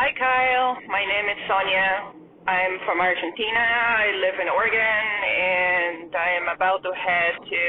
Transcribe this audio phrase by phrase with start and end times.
[0.00, 0.80] Hi, Kyle.
[0.88, 2.16] My name is Sonia.
[2.48, 3.60] I'm from Argentina.
[3.60, 7.64] I live in Oregon, and I am about to head to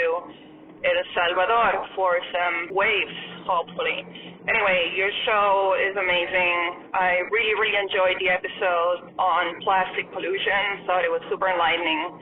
[0.79, 3.99] El Salvador for some waves, hopefully.
[4.47, 6.87] Anyway, your show is amazing.
[6.95, 10.87] I really, really enjoyed the episode on plastic pollution.
[10.87, 12.15] Thought it was super enlightening.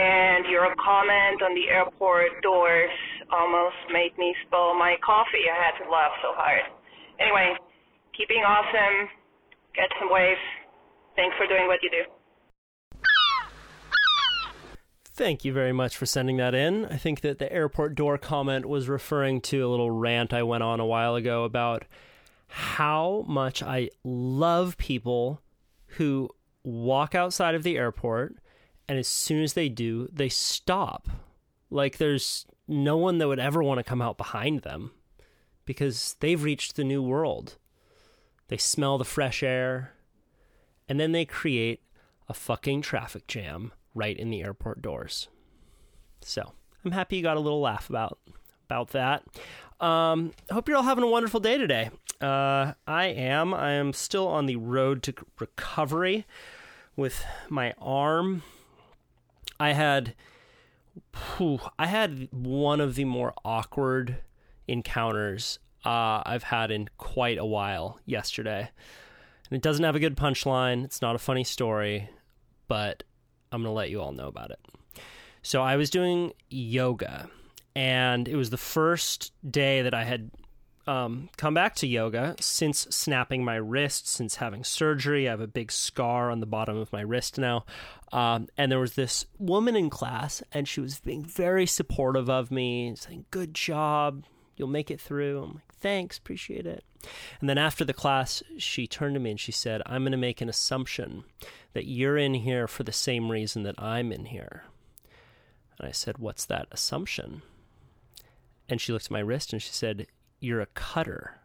[0.00, 2.96] And your comment on the airport doors
[3.28, 5.44] almost made me spill my coffee.
[5.44, 6.64] I had to laugh so hard.
[7.20, 7.52] Anyway,
[8.16, 9.25] keep being awesome.
[9.76, 10.40] Get some waves.
[11.16, 12.02] Thanks for doing what you do.
[15.04, 16.84] Thank you very much for sending that in.
[16.86, 20.62] I think that the airport door comment was referring to a little rant I went
[20.62, 21.84] on a while ago about
[22.48, 25.40] how much I love people
[25.86, 26.28] who
[26.64, 28.36] walk outside of the airport
[28.88, 31.08] and as soon as they do, they stop.
[31.70, 34.92] Like there's no one that would ever want to come out behind them
[35.64, 37.56] because they've reached the new world.
[38.48, 39.92] They smell the fresh air,
[40.88, 41.82] and then they create
[42.28, 45.28] a fucking traffic jam right in the airport doors.
[46.20, 46.52] So
[46.84, 48.18] I'm happy you got a little laugh about
[48.66, 49.24] about that.
[49.80, 51.90] Um, hope you're all having a wonderful day today.
[52.20, 53.52] Uh, I am.
[53.54, 56.26] I am still on the road to recovery
[56.96, 58.42] with my arm.
[59.60, 60.14] I had,
[61.36, 64.18] whew, I had one of the more awkward
[64.66, 68.68] encounters uh, I've had in quite a while yesterday.
[69.48, 70.84] And it doesn't have a good punchline.
[70.84, 72.10] It's not a funny story,
[72.66, 73.04] but
[73.52, 74.58] I'm going to let you all know about it.
[75.42, 77.30] So I was doing yoga,
[77.76, 80.32] and it was the first day that I had
[80.88, 85.28] um, come back to yoga since snapping my wrist, since having surgery.
[85.28, 87.64] I have a big scar on the bottom of my wrist now.
[88.10, 92.50] Um, and there was this woman in class, and she was being very supportive of
[92.50, 94.24] me, saying, Good job.
[94.56, 95.42] You'll make it through.
[95.42, 96.84] I'm like, Thanks, appreciate it.
[97.40, 100.18] And then after the class, she turned to me and she said, I'm going to
[100.18, 101.24] make an assumption
[101.74, 104.64] that you're in here for the same reason that I'm in here.
[105.78, 107.42] And I said, What's that assumption?
[108.68, 110.06] And she looked at my wrist and she said,
[110.40, 111.38] You're a cutter.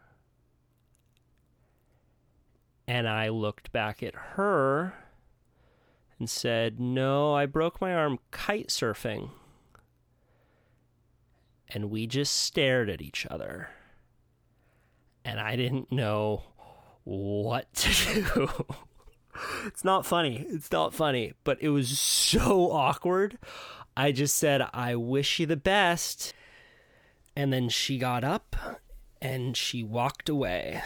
[2.88, 4.94] And I looked back at her
[6.18, 9.30] and said, No, I broke my arm kite surfing.
[11.68, 13.68] And we just stared at each other.
[15.24, 16.42] And I didn't know
[17.04, 18.66] what to do.
[19.66, 20.46] it's not funny.
[20.48, 23.38] It's not funny, but it was so awkward.
[23.96, 26.32] I just said, I wish you the best.
[27.36, 28.56] And then she got up
[29.20, 30.82] and she walked away.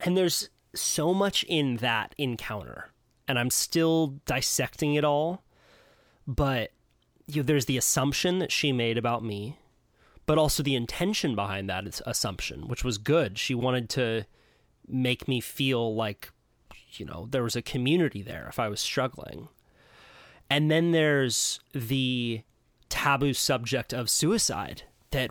[0.00, 2.90] And there's so much in that encounter.
[3.26, 5.42] And I'm still dissecting it all.
[6.26, 6.72] But
[7.26, 9.58] you know, there's the assumption that she made about me,
[10.26, 13.38] but also the intention behind that assumption, which was good.
[13.38, 14.24] She wanted to
[14.88, 16.30] make me feel like
[16.92, 19.48] you know there was a community there if I was struggling.
[20.48, 22.42] And then there's the
[22.88, 25.30] taboo subject of suicide that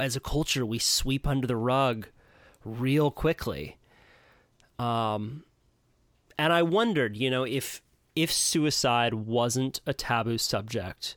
[0.00, 2.08] as a culture we sweep under the rug
[2.64, 3.78] real quickly.
[4.78, 5.44] Um
[6.38, 7.82] and I wondered, you know, if
[8.14, 11.16] if suicide wasn't a taboo subject,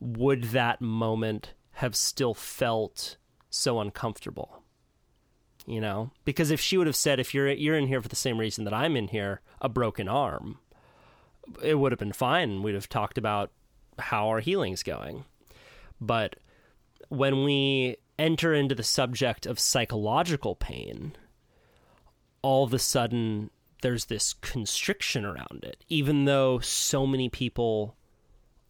[0.00, 3.16] would that moment have still felt
[3.50, 4.64] so uncomfortable?
[5.66, 8.16] you know because if she would have said if you're you're in here for the
[8.16, 10.58] same reason that I'm in here a broken arm
[11.62, 13.50] it would have been fine we'd have talked about
[13.98, 15.24] how our healing's going
[16.00, 16.36] but
[17.08, 21.16] when we enter into the subject of psychological pain
[22.42, 23.50] all of a sudden
[23.82, 27.96] there's this constriction around it even though so many people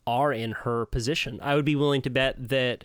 [0.06, 2.84] are in her position i would be willing to bet that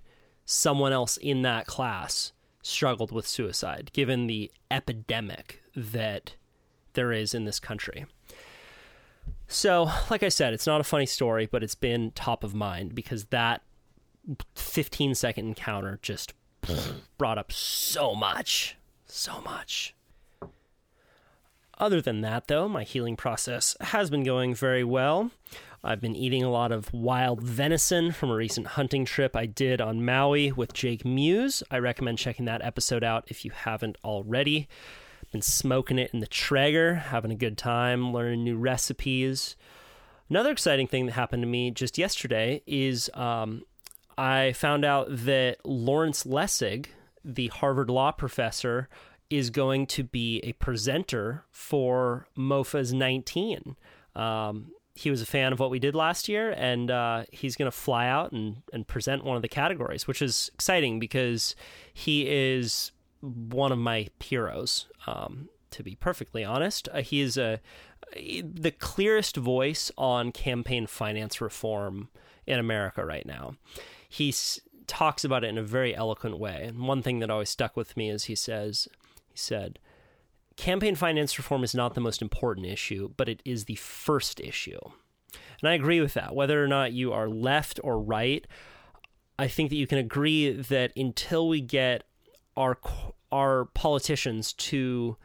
[0.50, 2.32] someone else in that class
[2.64, 6.34] struggled with suicide, given the epidemic that
[6.94, 8.08] there is in this country.
[9.48, 12.96] So, like I said, it's not a funny story, but it's been top of mind
[12.96, 13.62] because that
[14.56, 16.34] 15 second encounter just
[17.20, 18.76] brought up so much.
[19.06, 19.96] So much.
[21.78, 25.30] Other than that, though, my healing process has been going very well.
[25.84, 29.80] I've been eating a lot of wild venison from a recent hunting trip I did
[29.80, 31.64] on Maui with Jake Muse.
[31.72, 34.68] I recommend checking that episode out if you haven't already.
[35.32, 39.56] Been smoking it in the Traeger, having a good time, learning new recipes.
[40.30, 43.64] Another exciting thing that happened to me just yesterday is um,
[44.18, 46.88] I found out that Lawrence Lessig,
[47.24, 48.90] the Harvard law professor,
[49.30, 53.78] is going to be a presenter for MOFA's 19.
[54.16, 57.72] Um, he was a fan of what we did last year, and uh, he's going
[57.72, 61.56] to fly out and, and present one of the categories, which is exciting because
[61.94, 62.92] he is
[63.22, 64.88] one of my heroes.
[65.08, 66.90] Um, to be perfectly honest.
[66.92, 67.60] Uh, he is a
[68.44, 72.10] the clearest voice on campaign finance reform
[72.48, 73.54] in America right now.
[74.08, 74.34] He
[74.88, 76.64] talks about it in a very eloquent way.
[76.66, 78.88] And one thing that always stuck with me is he says,
[79.28, 79.78] he said,
[80.60, 84.80] campaign finance reform is not the most important issue, but it is the first issue.
[85.62, 86.36] And I agree with that.
[86.36, 88.46] Whether or not you are left or right,
[89.38, 92.04] I think that you can agree that until we get
[92.58, 92.78] our
[93.32, 95.16] our politicians to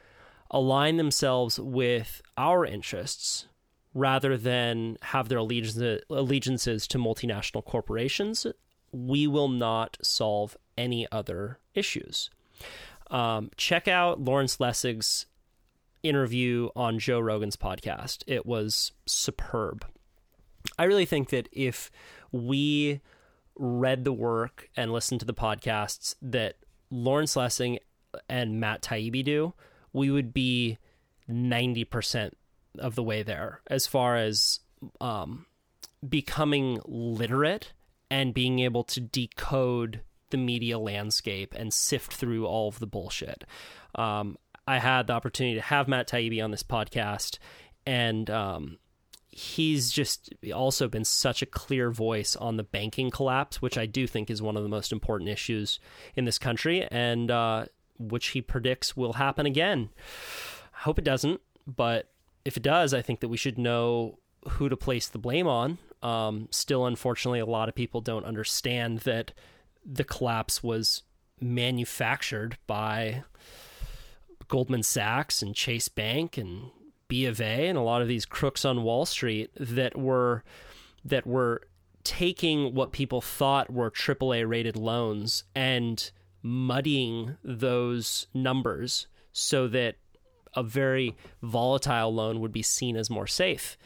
[0.51, 3.49] align themselves with our interests
[3.93, 8.47] rather than have their allegiances to multinational corporations,
[8.93, 12.31] we will not solve any other issues.
[13.15, 15.27] Um, check out Lawrence Lessig's
[16.03, 18.25] interview on Joe Rogan's podcast.
[18.27, 19.87] It was superb.
[20.81, 21.93] I really think that if
[22.33, 23.01] we
[23.55, 26.57] read the work and listened to the podcasts that
[26.91, 27.79] Lawrence Lessig
[28.29, 29.55] and Matt Taibbi do,
[29.93, 30.79] we would be
[31.31, 32.33] 90%
[32.81, 34.59] of the way there as far as
[35.01, 35.47] um,
[36.07, 37.75] becoming literate
[38.11, 40.01] and being able to decode
[40.35, 43.45] the media landscape and sift through all of the bullshit.
[43.95, 44.37] Um,
[44.67, 47.39] I had the opportunity to have Matt Taibbi on this podcast,
[47.87, 48.79] and um,
[49.31, 54.09] he's just also been such a clear voice on the banking collapse, which I do
[54.09, 55.79] think is one of the most important issues
[56.17, 57.67] in this country, and uh,
[57.97, 59.91] which he predicts will happen again.
[60.75, 62.11] I hope it doesn't, but
[62.45, 65.79] if it does, I think that we should know who to place the blame on.
[66.03, 69.33] Um, still, unfortunately, a lot of people don't understand that
[69.85, 71.03] the collapse was
[71.41, 73.25] manufactured by
[74.49, 76.71] Goldman Sachs and Chase Bank and
[77.09, 80.43] B of A and a lot of these crooks on Wall Street that were
[81.05, 81.63] that were
[82.03, 86.11] taking what people thought were AAA rated loans and
[86.43, 89.97] muddying those numbers so that
[90.55, 93.77] a very volatile loan would be seen as more safe.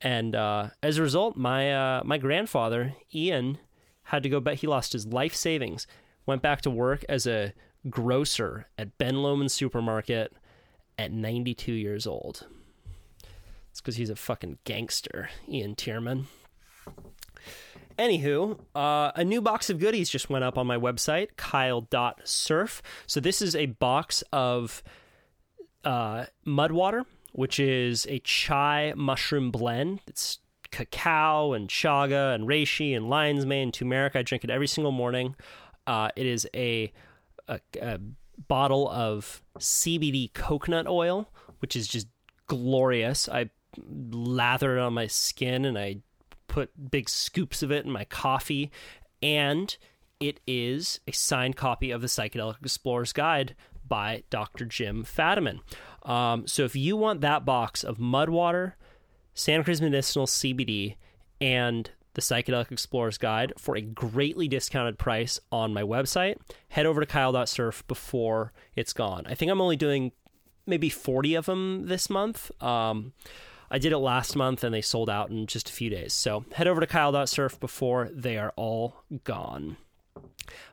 [0.00, 3.58] And uh, as a result, my uh, my grandfather Ian
[4.04, 4.58] had to go back.
[4.58, 5.86] He lost his life savings.
[6.26, 7.52] Went back to work as a
[7.90, 10.32] grocer at Ben Lomond Supermarket
[10.98, 12.46] at 92 years old.
[13.70, 16.26] It's because he's a fucking gangster, Ian Thiermann.
[17.98, 22.82] Anywho, uh, a new box of goodies just went up on my website, kyle.surf.
[23.06, 24.82] So this is a box of
[25.84, 30.00] uh, mud water, which is a chai mushroom blend.
[30.06, 30.38] It's
[30.74, 34.16] cacao and chaga and reishi and lion's mane and turmeric.
[34.16, 35.36] I drink it every single morning.
[35.86, 36.92] Uh, it is a,
[37.46, 38.00] a, a
[38.48, 41.30] bottle of CBD coconut oil,
[41.60, 42.08] which is just
[42.48, 43.28] glorious.
[43.28, 43.50] I
[43.88, 45.98] lather it on my skin and I
[46.48, 48.72] put big scoops of it in my coffee.
[49.22, 49.76] And
[50.18, 53.54] it is a signed copy of the Psychedelic Explorer's Guide
[53.86, 54.64] by Dr.
[54.64, 55.60] Jim Fadiman.
[56.02, 58.76] Um, so if you want that box of mud water,
[59.34, 60.96] Santa Cruz Medicinal CBD,
[61.40, 66.36] and the Psychedelic Explorer's Guide for a greatly discounted price on my website,
[66.68, 69.24] head over to kyle.surf before it's gone.
[69.26, 70.12] I think I'm only doing
[70.66, 72.50] maybe 40 of them this month.
[72.62, 73.12] Um,
[73.70, 76.12] I did it last month and they sold out in just a few days.
[76.12, 79.76] So head over to kyle.surf before they are all gone.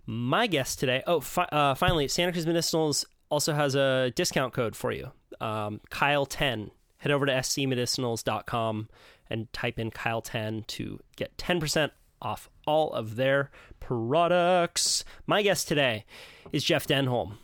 [0.05, 4.75] My guest today, oh, fi- uh, finally, Santa Cruz Medicinals also has a discount code
[4.75, 6.69] for you um, Kyle10.
[7.01, 8.87] Head over to scmedicinals.com
[9.27, 11.89] and type in Kyle10 to get 10%
[12.21, 13.49] off all of their
[13.79, 15.03] products.
[15.25, 16.05] My guest today
[16.51, 17.37] is Jeff Denholm.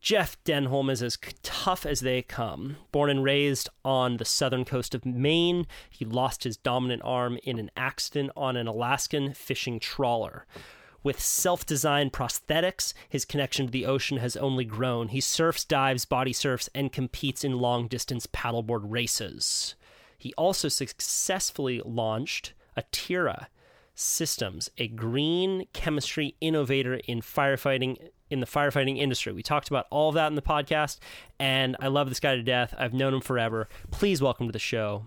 [0.00, 2.76] Jeff Denholm is as tough as they come.
[2.90, 7.58] Born and raised on the southern coast of Maine, he lost his dominant arm in
[7.58, 10.46] an accident on an Alaskan fishing trawler.
[11.06, 15.06] With self designed prosthetics, his connection to the ocean has only grown.
[15.06, 19.76] He surfs, dives, body surfs, and competes in long distance paddleboard races.
[20.18, 23.46] He also successfully launched Atira
[23.94, 29.32] Systems, a green chemistry innovator in firefighting in the firefighting industry.
[29.32, 30.98] We talked about all of that in the podcast,
[31.38, 32.74] and I love this guy to death.
[32.76, 33.68] I've known him forever.
[33.92, 35.06] Please welcome to the show,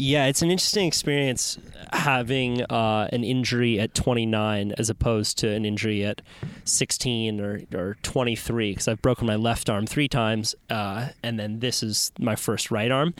[0.00, 1.58] Yeah, it's an interesting experience.
[1.92, 6.22] having uh, an injury at 29 as opposed to an injury at
[6.64, 11.58] 16 or, or 23 because I've broken my left arm three times uh, and then
[11.58, 13.12] this is my first right arm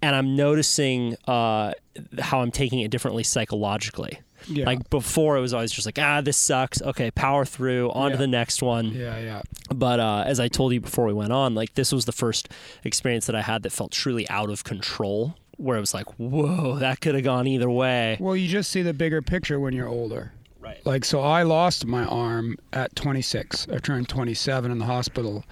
[0.00, 1.72] and I'm noticing uh,
[2.18, 4.18] how I'm taking it differently psychologically.
[4.46, 4.66] Yeah.
[4.66, 6.82] Like before, it was always just like, ah, this sucks.
[6.82, 8.92] Okay, power through, on to the next one.
[8.92, 9.42] Yeah, yeah.
[9.74, 12.50] But uh, as I told you before we went on, like this was the first
[12.84, 16.78] experience that I had that felt truly out of control, where it was like, whoa,
[16.78, 18.16] that could have gone either way.
[18.20, 20.32] Well, you just see the bigger picture when you're older.
[20.60, 20.84] Right.
[20.86, 23.68] Like, so I lost my arm at 26.
[23.70, 25.44] I turned 27 in the hospital.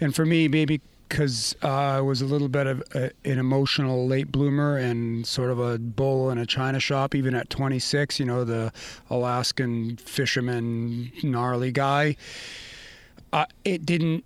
[0.00, 4.06] And for me, maybe because uh, I was a little bit of a, an emotional
[4.06, 8.26] late bloomer and sort of a bull in a china shop, even at 26, you
[8.26, 8.72] know, the
[9.10, 12.14] Alaskan fisherman, gnarly guy.
[13.32, 14.24] Uh, it didn't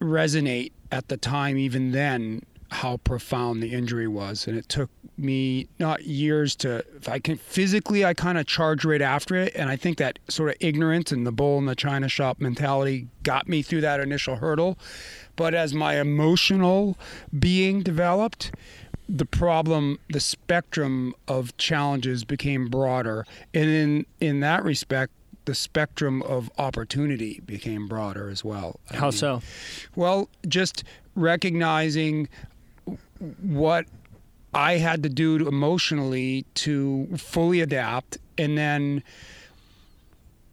[0.00, 4.46] resonate at the time, even then, how profound the injury was.
[4.46, 8.84] And it took me not years to, if I can physically, I kind of charged
[8.84, 9.52] right after it.
[9.54, 13.08] And I think that sort of ignorance and the bull in the china shop mentality
[13.22, 14.78] got me through that initial hurdle.
[15.36, 16.98] But as my emotional
[17.38, 18.52] being developed,
[19.08, 23.24] the problem, the spectrum of challenges became broader.
[23.54, 25.12] And in, in that respect,
[25.44, 28.80] the spectrum of opportunity became broader as well.
[28.90, 29.42] I How mean, so?
[29.94, 30.82] well, just
[31.14, 32.28] recognizing
[33.42, 33.86] what
[34.54, 39.02] I had to do to emotionally to fully adapt and then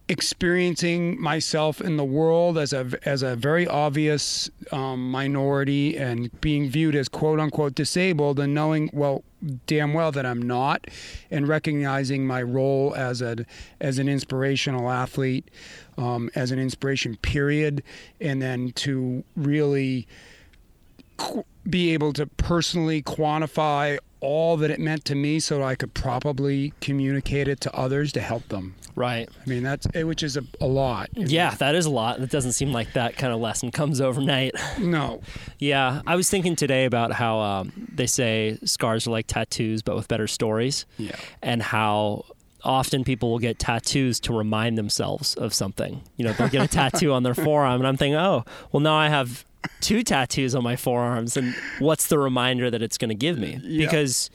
[0.09, 6.69] experiencing myself in the world as a as a very obvious um, minority and being
[6.69, 9.23] viewed as quote unquote disabled and knowing well
[9.65, 10.87] damn well that I'm not
[11.31, 13.45] and recognizing my role as a
[13.79, 15.49] as an inspirational athlete
[15.97, 17.83] um, as an inspiration period.
[18.19, 20.07] And then to really
[21.69, 26.73] be able to personally quantify all that it meant to me so I could probably
[26.79, 28.75] communicate it to others to help them.
[28.95, 29.27] Right.
[29.45, 31.09] I mean, that's which is a, a lot.
[31.13, 32.19] Yeah, that is a lot.
[32.19, 34.53] It doesn't seem like that kind of lesson comes overnight.
[34.79, 35.21] No.
[35.59, 39.95] yeah, I was thinking today about how um, they say scars are like tattoos, but
[39.95, 40.85] with better stories.
[40.97, 41.15] Yeah.
[41.41, 42.25] and how
[42.63, 46.01] often people will get tattoos to remind themselves of something.
[46.15, 48.95] You know, they'll get a tattoo on their forearm, and I'm thinking, oh, well, now
[48.95, 49.43] I have
[49.81, 53.59] two tattoos on my forearms, and what's the reminder that it's going to give me?
[53.77, 54.29] Because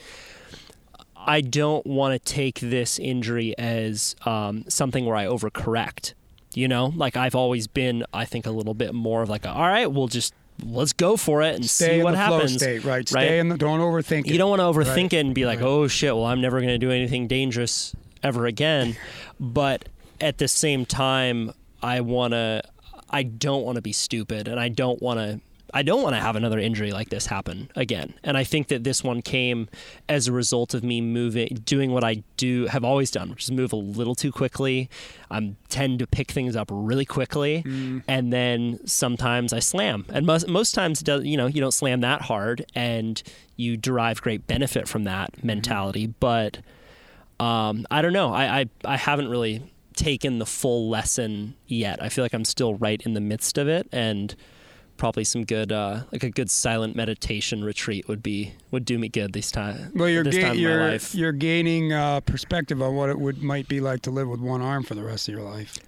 [1.16, 6.14] I don't want to take this injury as um, something where I overcorrect.
[6.54, 9.60] You know, like I've always been, I think, a little bit more of like, all
[9.68, 10.32] right, we'll just
[10.64, 12.52] let's go for it and Stay see in what the happens.
[12.52, 13.08] flow state, right?
[13.08, 13.56] Stay in the.
[13.58, 14.28] Don't overthink it.
[14.32, 15.12] You don't want to overthink Right.
[15.12, 15.66] it and be like, Right.
[15.68, 18.96] oh shit, well, I'm never going to do anything dangerous ever again.
[19.38, 19.84] but
[20.20, 22.62] at the same time, I want to,
[23.10, 25.40] I don't want to be stupid and I don't want to.
[25.74, 28.14] I don't want to have another injury like this happen again.
[28.24, 29.68] And I think that this one came
[30.08, 33.50] as a result of me moving, doing what I do, have always done, which is
[33.50, 34.88] move a little too quickly.
[35.30, 37.62] I tend to pick things up really quickly,
[38.08, 40.06] and then sometimes I slam.
[40.08, 43.22] And most most times, does- you know, you don't slam that hard, and
[43.56, 46.06] you derive great benefit from that mentality.
[46.18, 46.60] But
[47.40, 48.32] um, I don't know.
[48.32, 49.62] I, I I haven't really
[49.98, 52.00] taken the full lesson yet.
[52.02, 54.34] I feel like I'm still right in the midst of it, and
[54.96, 59.08] probably some good uh, like a good silent meditation retreat would be would do me
[59.08, 59.92] good this time.
[59.94, 64.02] Well, you're ga- you're you're gaining uh, perspective on what it would might be like
[64.02, 65.78] to live with one arm for the rest of your life.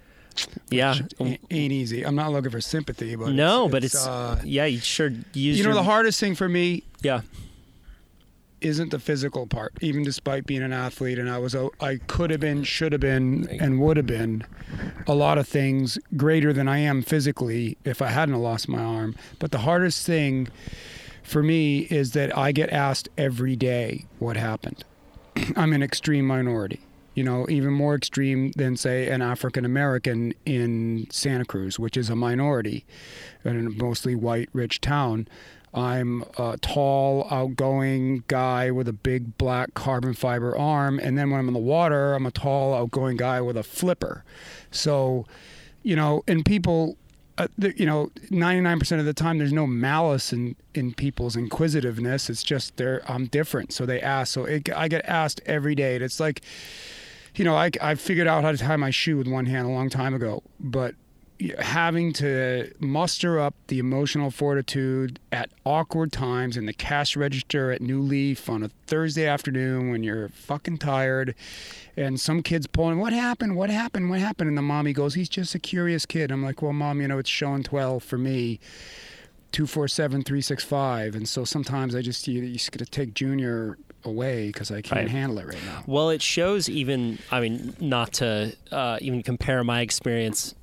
[0.69, 0.95] yeah.
[1.19, 2.05] Ain't easy.
[2.05, 4.65] I'm not looking for sympathy, but no, it's, but it's uh, yeah.
[4.65, 7.21] You sure use you know your- the hardest thing for me yeah.
[8.61, 9.73] Isn't the physical part.
[9.81, 13.01] Even despite being an athlete, and I was a, I could have been, should have
[13.01, 14.43] been, and would have been
[15.07, 19.15] a lot of things greater than I am physically if I hadn't lost my arm.
[19.39, 20.47] But the hardest thing
[21.23, 24.83] for me is that I get asked every day what happened.
[25.55, 26.81] I'm an extreme minority.
[27.13, 32.09] You know, even more extreme than say an African American in Santa Cruz, which is
[32.09, 32.85] a minority
[33.43, 35.27] in a mostly white, rich town.
[35.73, 41.39] I'm a tall, outgoing guy with a big black carbon fiber arm, and then when
[41.39, 44.25] I'm in the water, I'm a tall, outgoing guy with a flipper.
[44.69, 45.25] So,
[45.81, 46.97] you know, and people,
[47.37, 52.29] uh, you know, 99% of the time, there's no malice in in people's inquisitiveness.
[52.29, 54.33] It's just they're I'm different, so they ask.
[54.33, 56.41] So it, I get asked every day, and it's like,
[57.35, 59.71] you know, I I figured out how to tie my shoe with one hand a
[59.71, 60.95] long time ago, but
[61.59, 67.81] having to muster up the emotional fortitude at awkward times in the cash register at
[67.81, 71.33] New Leaf on a Thursday afternoon when you're fucking tired
[71.97, 73.55] and some kid's pulling, What happened?
[73.55, 74.09] What happened?
[74.09, 74.49] What happened?
[74.49, 76.31] And the mommy goes, He's just a curious kid.
[76.31, 78.59] I'm like, Well, mom, you know, it's showing 12 for me.
[79.51, 84.71] 247 365 and so sometimes i just you, you just gotta take junior away because
[84.71, 85.09] I can't Right.
[85.09, 85.83] handle it right now.
[85.85, 90.55] Well, it shows even, I mean, not to uh, even compare my experience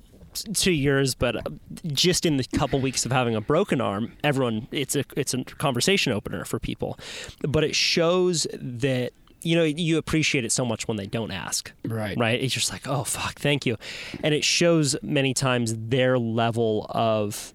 [0.43, 1.49] to years, but uh,
[1.87, 5.43] just in the couple weeks of having a broken arm, everyone, it's a, it's a
[5.43, 6.97] conversation opener for people.
[7.41, 11.71] But it shows that, you know, you appreciate it so much when they don't ask.
[11.85, 12.17] Right.
[12.17, 12.41] Right.
[12.41, 13.77] It's just like, oh, fuck, thank you.
[14.23, 17.53] And it shows many times their level of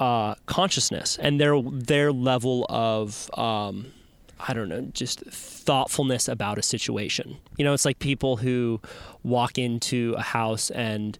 [0.00, 3.86] uh, consciousness and their their level of um,
[4.40, 7.38] I don't know, just thoughtfulness about a situation.
[7.56, 8.80] You know, it's like people who
[9.22, 11.18] walk into a house and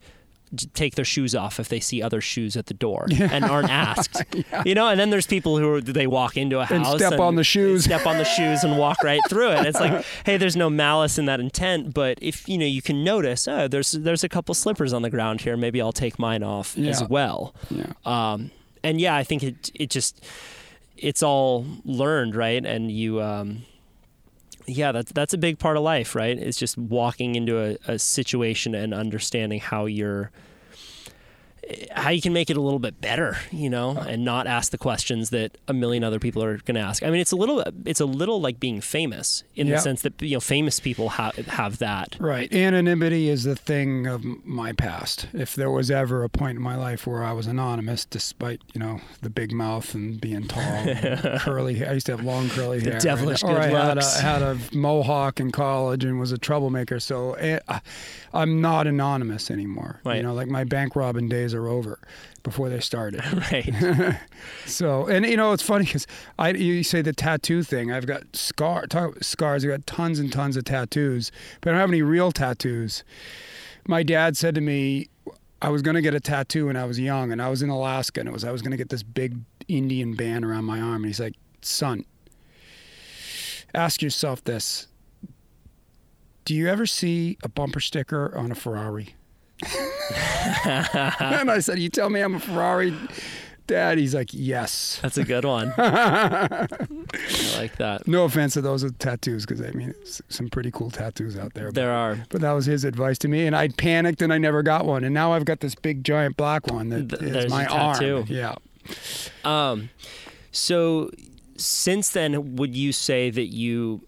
[0.75, 4.23] take their shoes off if they see other shoes at the door and aren't asked.
[4.65, 7.21] You know, and then there's people who are, they walk into a house And step
[7.21, 7.85] on the shoes.
[7.85, 9.67] step on the shoes and walk right through it.
[9.67, 13.05] It's like, hey, there's no malice in that intent, but if you know, you can
[13.05, 15.57] notice, oh, there's there's a couple slippers on the ground here.
[15.57, 17.55] Maybe I'll take mine off as well.
[17.71, 17.93] Yeah.
[18.05, 18.51] Um,
[18.83, 20.25] and yeah, I think it it just
[20.97, 22.65] it's all learned, right?
[22.65, 23.63] And you, um,
[24.69, 26.39] yeah, that's that's a big part of life, right?
[26.39, 30.31] It's just walking into a, a situation and understanding how you're
[31.93, 34.79] how you can make it a little bit better, you know, and not ask the
[34.79, 37.03] questions that a million other people are going to ask.
[37.03, 39.77] I mean, it's a little, it's a little like being famous in Yeah.
[39.77, 42.17] the sense that you know, famous people have have that.
[42.19, 42.53] Right.
[42.53, 45.29] Anonymity is the thing of my past.
[45.33, 48.81] If there was ever a point in my life where I was anonymous, despite, you
[48.81, 51.91] know, the big mouth and being tall, and curly hair.
[51.91, 53.01] I used to have long curly The hair.
[53.01, 54.19] devilish or good I had looks.
[54.19, 56.99] a, had a mohawk in college and was a troublemaker.
[57.01, 57.59] So eh,
[58.33, 60.01] I'm not anonymous anymore.
[60.05, 60.17] Right.
[60.17, 61.99] You know, like my bank robbing days are over
[62.43, 63.23] before they started.
[63.51, 63.73] Right.
[64.67, 66.07] So, and you know, it's funny because
[66.39, 67.91] I you say the tattoo thing.
[67.91, 69.65] I've got scar talk, scars.
[69.65, 73.03] I've got tons and tons of tattoos, but I don't have any real tattoos.
[73.87, 75.09] My dad said to me,
[75.61, 77.71] I was going to get a tattoo when I was young, and I was in
[77.71, 80.81] Alaska, and it was I was going to get this big Indian band around my
[80.81, 80.97] arm.
[80.97, 82.05] And he's like, "Son,
[83.75, 84.87] ask yourself this:
[86.45, 89.15] Do you ever see a bumper sticker on a Ferrari?"
[91.21, 92.95] and I said, "You tell me I'm a Ferrari."
[93.69, 94.99] Dad, he's like, yes.
[95.03, 95.75] That's a good one.
[95.77, 96.67] I
[97.59, 98.09] like that.
[98.09, 99.95] No offense to those with tattoos, because I mean,
[100.31, 101.71] some pretty cool tattoos out there.
[101.71, 102.19] There are.
[102.31, 105.05] But that was his advice to me, and I panicked and I never got one.
[105.05, 108.25] And now I've got this big giant black one that Th- is my arm.
[108.29, 108.55] Yeah.
[109.45, 109.91] Um,
[110.51, 111.11] so
[111.57, 114.01] since then, would you say that you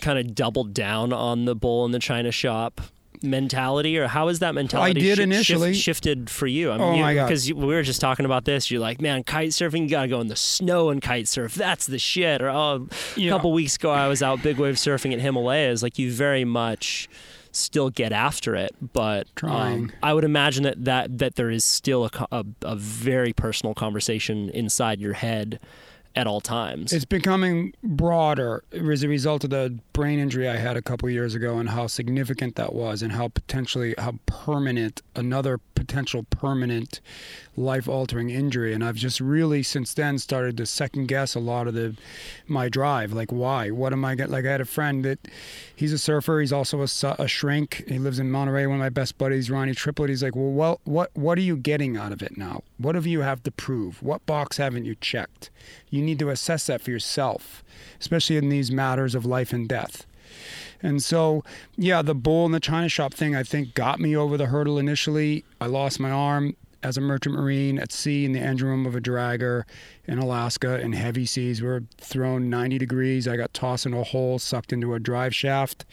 [0.00, 2.80] kind of doubled down on the bull in the china shop
[3.24, 5.00] mentality, or how is that mentality?
[5.00, 5.74] did shi- initially.
[5.74, 6.70] shifted for you.
[6.70, 7.26] I Oh my God.
[7.26, 8.70] Because we were just talking about this.
[8.70, 11.54] You're like, man, kite surfing, you gotta go in the snow and kite surf.
[11.54, 12.42] That's the shit.
[12.42, 15.82] Or oh, a couple weeks ago, I was out big wave surfing at Himalayas.
[15.82, 17.08] Like you very much
[17.52, 19.92] still get after it, but um, Trying.
[20.02, 24.50] I would imagine that, that that there is still a, a a very personal conversation
[24.50, 25.60] inside your head
[26.16, 26.92] at all times.
[26.92, 31.34] It's becoming broader as a result of the brain injury I had a couple years
[31.34, 37.00] ago and how significant that was and how potentially how permanent another potential permanent
[37.56, 38.72] life altering injury.
[38.72, 41.96] And I've just really since then started to second guess a lot of the
[42.46, 43.12] my drive.
[43.12, 43.70] Like why?
[43.70, 44.30] What am I get?
[44.30, 45.18] Like I had a friend that
[45.74, 46.40] he's a surfer.
[46.40, 47.84] He's also a, a shrink.
[47.86, 50.10] He lives in Monterey one of my best buddies Ronnie Triplett.
[50.10, 52.62] He's like well what what what are you getting out of it now?
[52.78, 54.02] What have you have to prove?
[54.02, 55.50] What box haven't you checked?
[55.90, 57.62] You need to assess that for yourself,
[58.00, 60.06] especially in these matters of life and death.
[60.84, 61.42] And so,
[61.76, 64.78] yeah, the bull in the china shop thing, I think, got me over the hurdle
[64.78, 65.42] initially.
[65.58, 68.94] I lost my arm as a merchant marine at sea in the engine room of
[68.94, 69.62] a dragger
[70.04, 71.62] in Alaska in heavy seas.
[71.62, 73.26] We were thrown 90 degrees.
[73.26, 75.86] I got tossed in a hole, sucked into a drive shaft,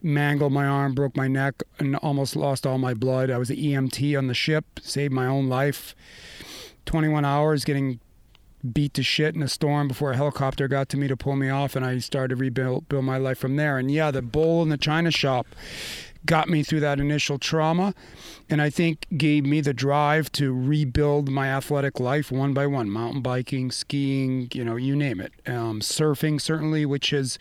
[0.00, 3.32] mangled my arm, broke my neck, and almost lost all my blood.
[3.32, 5.96] I was an EMT on the ship, saved my own life.
[6.86, 7.98] 21 hours getting
[8.72, 11.50] beat to shit in a storm before a helicopter got to me to pull me
[11.50, 13.78] off and I started to rebuild build my life from there.
[13.78, 15.46] And yeah, the bull in the china shop
[16.26, 17.94] got me through that initial trauma
[18.48, 22.88] and I think gave me the drive to rebuild my athletic life one by one.
[22.88, 25.32] Mountain biking, skiing, you know, you name it.
[25.46, 27.38] Um, surfing certainly, which is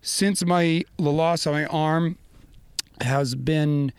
[0.00, 2.16] since my the loss of my arm
[3.00, 3.92] has been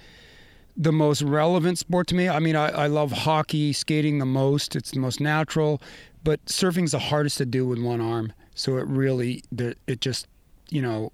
[0.75, 2.27] the most relevant sport to me.
[2.27, 4.75] I mean, I, I love hockey, skating the most.
[4.75, 5.81] It's the most natural,
[6.23, 8.33] but surfing's the hardest to do with one arm.
[8.55, 9.43] So it really,
[9.87, 10.27] it just,
[10.69, 11.11] you know,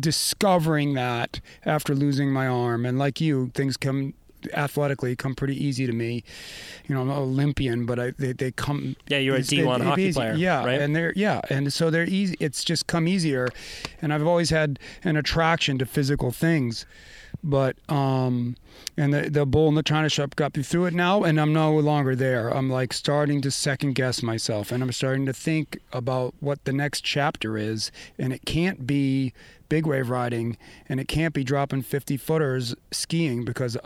[0.00, 4.14] discovering that after losing my arm, and like you, things come
[4.54, 6.22] athletically come pretty easy to me.
[6.86, 8.96] You know, I'm an Olympian, but I, they they come.
[9.08, 10.12] Yeah, you're a it's- D1 it- hockey easy.
[10.20, 10.80] player, Yeah, right?
[10.80, 12.36] and they're yeah, and so they're easy.
[12.40, 13.48] It's just come easier,
[14.02, 16.86] and I've always had an attraction to physical things.
[17.42, 18.56] But um,
[18.96, 21.52] and the the bull in the china shop got me through it now, and I'm
[21.52, 22.48] no longer there.
[22.48, 26.72] I'm like starting to second guess myself, and I'm starting to think about what the
[26.72, 29.32] next chapter is, and it can't be
[29.68, 30.56] big wave riding,
[30.88, 33.76] and it can't be dropping 50 footers skiing because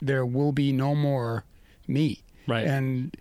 [0.00, 1.44] there will be no more
[1.86, 2.22] me.
[2.46, 2.66] Right.
[2.66, 3.16] And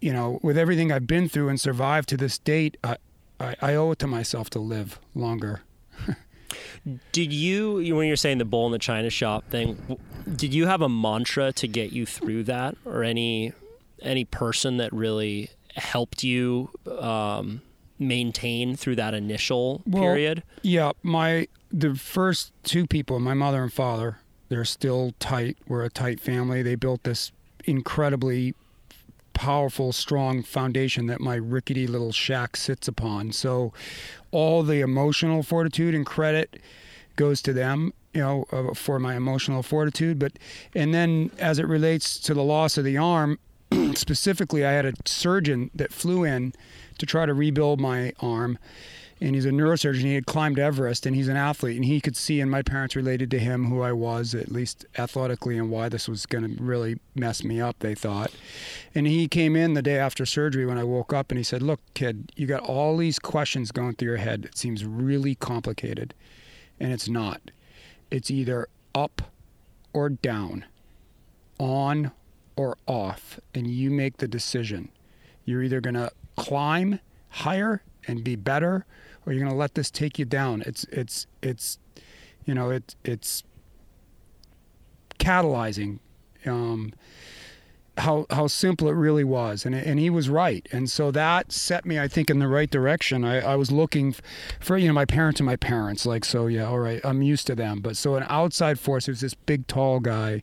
[0.00, 2.98] you know, with everything I've been through and survived to this date, I,
[3.40, 5.62] I, I owe it to myself to live longer.
[7.12, 9.98] Did you, you- when you're saying the bowl in the china shop thing,
[10.36, 13.52] did you have a mantra to get you through that, or any
[14.02, 16.68] any person that really helped you
[16.98, 17.62] um,
[17.98, 20.42] maintain through that initial Well, period?
[20.62, 24.18] Yeah, my the first two people, my mother and father,
[24.50, 25.56] they're still tight.
[25.66, 26.62] We're a tight family.
[26.62, 27.32] They built this
[27.64, 28.54] incredibly
[29.34, 33.32] powerful, strong foundation that my rickety little shack sits upon.
[33.32, 33.72] So
[34.30, 36.60] all the emotional fortitude and credit
[37.16, 40.18] goes to them, you know, uh, for my emotional fortitude.
[40.18, 40.32] But
[40.74, 43.38] and then as it relates to the loss of the arm,
[43.94, 46.54] specifically, I had a surgeon that flew in
[46.98, 48.58] to try to rebuild my arm.
[49.20, 50.00] And he's a neurosurgeon.
[50.00, 51.76] He had climbed Everest, and he's an athlete.
[51.76, 54.84] And he could see, and my parents related to him who I was, at least
[54.98, 57.78] athletically, and why this was going to really mess me up.
[57.78, 58.32] They thought.
[58.94, 61.62] And he came in the day after surgery when I woke up, and he said,
[61.62, 64.46] "Look, kid, you got all these questions going through your head.
[64.46, 66.12] It seems really complicated,
[66.80, 67.52] and it's not.
[68.10, 69.22] It's either up
[69.92, 70.64] or down,
[71.58, 72.10] on
[72.56, 74.90] or off, and you make the decision.
[75.44, 78.86] You're either going to climb higher and be better,
[79.24, 80.62] or you're going to let this take you down.
[80.66, 81.78] It's it's it's
[82.44, 83.42] you know it it's
[85.18, 85.98] catalyzing
[86.46, 86.92] um,
[87.96, 91.86] how how simple it really was, and and he was right, and so that set
[91.86, 93.24] me, I think, in the right direction.
[93.24, 94.14] I, I was looking
[94.60, 97.46] for you know my parents and my parents, like so yeah, all right, I'm used
[97.46, 100.42] to them, but so an outside force, it was this big tall guy.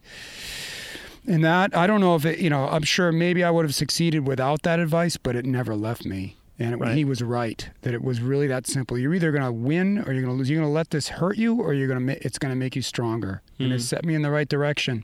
[1.27, 3.75] And that I don't know if it, you know, I'm sure maybe I would have
[3.75, 6.35] succeeded without that advice, but it never left me.
[6.61, 6.95] And it, Right.
[6.95, 8.97] he was right that it was really that simple.
[8.97, 10.49] You're either going to win or you're going to lose.
[10.49, 12.05] You're going to let this hurt you, or you're going to.
[12.05, 13.41] Ma- it's going to make you stronger.
[13.59, 15.03] And it set me in the right direction.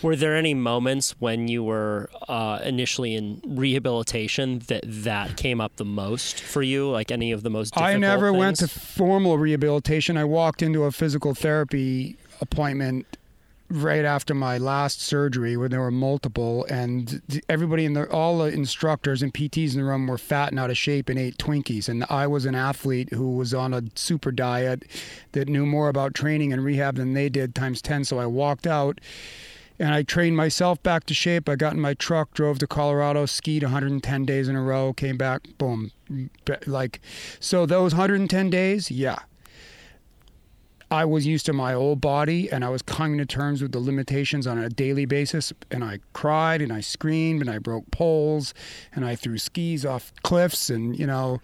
[0.00, 5.76] Were there any moments when you were uh, initially in rehabilitation that that came up
[5.76, 6.88] the most for you?
[6.90, 10.16] Like any of the most difficult I never went to formal rehabilitation.
[10.16, 13.06] I walked into a physical therapy appointment
[13.68, 18.46] right after my last surgery where there were multiple and everybody in the all the
[18.46, 21.88] instructors and PTs in the room were fat and out of shape and ate Twinkies
[21.88, 24.84] and I was an athlete who was on a super diet
[25.32, 28.66] that knew more about training and rehab than they did times 10 so I walked
[28.66, 29.00] out
[29.78, 31.48] and I trained myself back to shape.
[31.48, 35.16] I got in my truck, drove to Colorado, skied 110 days in a row, came
[35.16, 35.90] back, boom.
[36.66, 37.00] Like,
[37.40, 39.18] so those 110 days, yeah.
[40.90, 43.80] I was used to my old body and I was coming to terms with the
[43.80, 45.52] limitations on a daily basis.
[45.70, 48.54] And I cried and I screamed and I broke poles
[48.94, 51.40] and I threw skis off cliffs and, you know,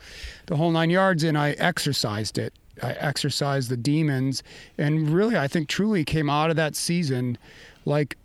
[0.46, 1.24] the whole nine yards.
[1.24, 2.55] And I exercised it.
[2.83, 4.44] I exercised the demons.
[4.78, 7.37] And really, I think truly came out of that season
[7.85, 8.16] like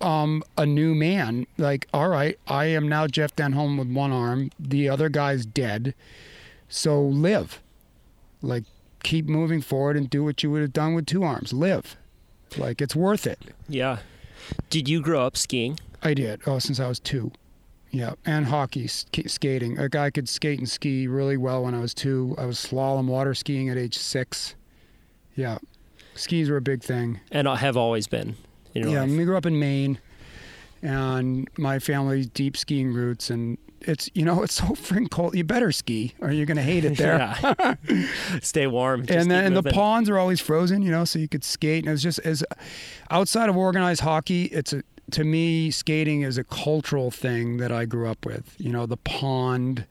[0.00, 1.46] um, a new man.
[1.58, 4.50] Like, all right, I am now Jeff Denholm with one arm.
[4.58, 5.94] The other guy's dead.
[6.68, 7.60] So live.
[8.40, 8.64] Like,
[9.02, 11.52] keep moving forward and do what you would have done with two arms.
[11.52, 11.96] Live.
[12.56, 13.38] Like, it's worth it.
[13.68, 13.98] Yeah.
[14.70, 15.78] Did you grow up skiing?
[16.02, 16.40] I did.
[16.46, 17.32] Oh, since I was two.
[17.90, 19.78] Yeah, and hockey, sk- skating.
[19.78, 22.36] A guy could skate and ski really well when I was two.
[22.38, 24.54] I was slalom water skiing at age six.
[25.34, 25.58] Yeah,
[26.14, 27.20] skis were a big thing.
[27.32, 28.36] And I have always been.
[28.74, 29.10] Yeah, life?
[29.10, 29.98] we grew up in Maine,
[30.82, 35.34] and my family's deep skiing roots, and it's you know it's so freaking cold.
[35.34, 37.34] You better ski, or you're gonna hate it there.
[37.90, 38.06] Yeah.
[38.42, 39.06] Stay warm.
[39.06, 41.84] just and then and the ponds are always frozen, you know, so you could skate.
[41.84, 42.44] And it's just as
[43.10, 47.84] outside of organized hockey, it's a to me skating is a cultural thing that I
[47.84, 48.54] grew up with.
[48.58, 49.86] You know, the pond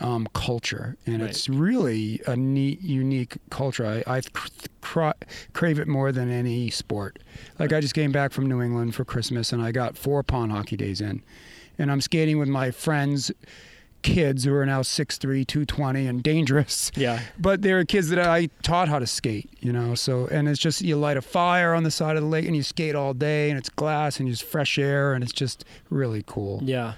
[0.00, 1.28] um, culture, and Right.
[1.30, 3.84] it's really a neat, unique culture.
[3.84, 4.48] I, I cr-
[4.80, 5.14] cra-
[5.52, 7.18] crave it more than any sport.
[7.58, 10.52] Like I just came back from New England for Christmas, and I got four pond
[10.52, 11.20] hockey days in,
[11.78, 13.30] and I'm skating with my friends.
[14.02, 17.20] Kids who are now 6'3", 220 and dangerous Yeah.
[17.36, 19.96] but they're kids that I taught how to skate, you know.
[19.96, 22.54] So and it's just you light a fire on the side of the lake and
[22.54, 26.22] you skate all day and it's glass and just fresh air and it's just really
[26.28, 26.60] cool.
[26.62, 26.94] Yeah.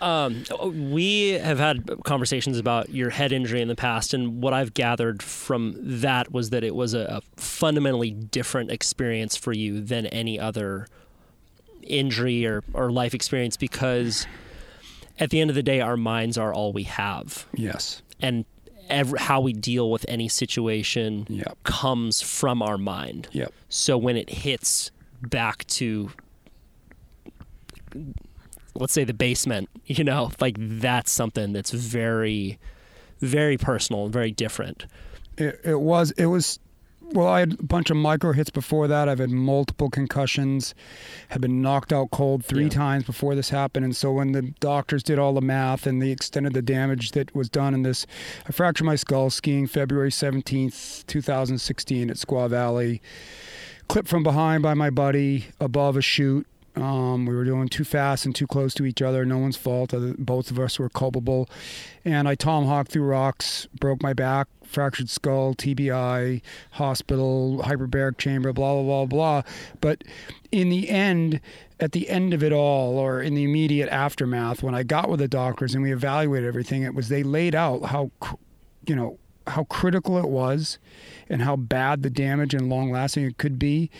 [0.00, 0.44] Um,
[0.90, 5.22] we have had conversations about your head injury in the past, and what I've gathered
[5.24, 10.38] from that was that it was a, a fundamentally different experience for you than any
[10.40, 10.86] other
[11.88, 14.26] injury or, or life experience because
[15.18, 17.46] at the end of the day, our minds are all we have.
[17.54, 18.02] Yes.
[18.20, 18.44] And
[18.88, 21.58] every, how we deal with any situation Yep.
[21.64, 23.28] comes from our mind.
[23.32, 23.52] Yep.
[23.68, 24.90] So when it hits
[25.22, 26.10] back to
[28.74, 32.58] let's say the basement, you know, like that's something that's very
[33.20, 34.86] very personal and very different.
[35.36, 36.58] It, it was it was
[37.12, 39.08] well i had a bunch of micro hits before that.
[39.08, 40.74] I've had multiple concussions
[41.28, 42.68] had been knocked out cold three Yeah.
[42.70, 43.84] times before this happened.
[43.84, 47.12] And so when the doctors did all the math and the extent of the damage
[47.12, 48.06] that was done in this
[48.46, 53.00] i fractured my skull skiing february 17th 2016 at squaw valley.
[53.88, 56.46] Clipped from behind by my buddy above a chute
[56.82, 59.24] um, we were doing too fast and too close to each other.
[59.24, 59.94] No one's fault.
[60.18, 61.48] Both of us were culpable.
[62.04, 68.74] And I tomahawked through rocks, broke my back, fractured skull, TBI, hospital, hyperbaric chamber, blah,
[68.74, 69.42] blah, blah, blah.
[69.80, 70.04] But
[70.52, 71.40] in the end,
[71.80, 75.20] at the end of it all, or in the immediate aftermath, when I got with
[75.20, 78.10] the doctors and we evaluated everything, it was they laid out how,
[78.86, 79.18] you know,
[79.50, 80.78] how critical it was
[81.28, 83.90] and how bad the damage and long lasting it could be.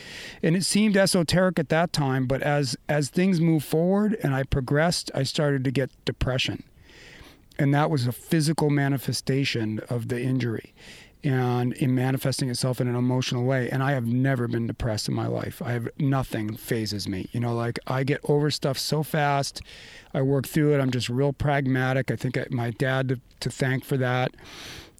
[0.42, 4.44] And it seemed esoteric at that time, but as as things moved forward and I
[4.44, 6.64] progressed, I started to get depression.
[7.58, 10.74] And that was a physical manifestation of the injury
[11.24, 13.68] and in manifesting itself in an emotional way.
[13.68, 15.60] And I have never been depressed in my life.
[15.60, 17.28] I have nothing fazes me.
[17.32, 19.60] You know, like I get over stuff so fast.
[20.14, 20.80] I work through it.
[20.80, 22.10] I'm just real pragmatic.
[22.10, 24.32] I think I, my dad to, to thank for that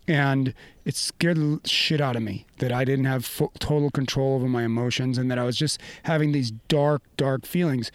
[0.09, 0.55] and
[0.87, 4.49] it scared the shit out of me that I didn't have full, total control over
[4.49, 7.93] my emotions and that I was just having these dark, dark feelings.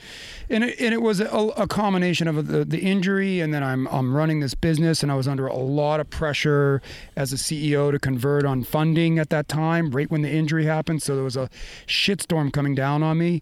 [0.47, 3.87] And it, and it was a, a combination of the, the injury and then I'm,
[3.87, 6.83] I'm running this business and I was under a lot of pressure
[7.15, 11.01] as a CEO to convert on funding at that time, right when the injury happened.
[11.01, 11.49] So there was a
[11.87, 13.41] shitstorm coming down on me.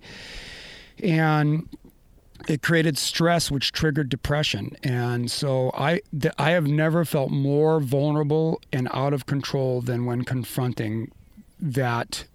[1.03, 1.67] And
[2.47, 4.75] it created stress which triggered depression.
[4.83, 10.05] And so i th- i have never felt more vulnerable and out of control than
[10.05, 11.11] when confronting
[11.59, 12.25] that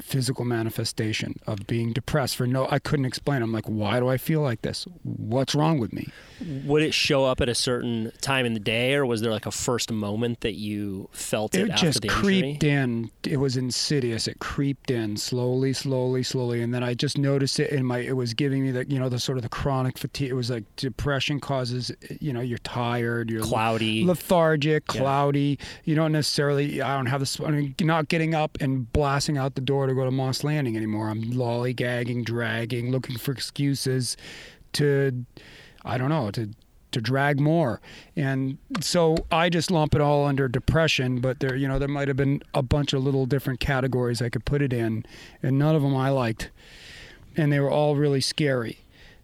[0.00, 3.42] physical manifestation of being depressed for no I couldn't explain.
[3.42, 4.86] I'm like, why do I feel like this?
[5.02, 6.08] What's wrong with me?
[6.64, 9.46] Would it show up at a certain time in the day, or was there like
[9.46, 12.22] a first moment that you felt it, It after just the injury?
[12.22, 13.10] creeped in.
[13.22, 14.26] It was insidious.
[14.28, 17.98] It creeped in slowly, slowly, slowly, and then I just noticed it in my.
[17.98, 20.30] It was giving me the, you know, the sort of the chronic fatigue.
[20.30, 24.04] It was like depression causes, you know, you're tired, you're Cloudy.
[24.04, 25.00] lethargic, Yeah.
[25.00, 25.58] cloudy.
[25.84, 26.82] You don't necessarily.
[26.82, 27.38] I don't have this.
[27.40, 30.76] I mean, not getting up and blasting out the door to go to Moss Landing
[30.76, 31.08] anymore.
[31.08, 34.16] I'm lollygagging, dragging, looking for excuses
[34.74, 35.24] to,
[35.84, 36.50] I don't know, to
[36.94, 37.80] to drag more.
[38.16, 41.20] And so I just lump it all under depression.
[41.20, 44.30] But there, you know, there might have been a bunch of little different categories I
[44.30, 45.04] could put it in,
[45.42, 46.50] and none of them I liked,
[47.36, 48.78] and they were all really scary.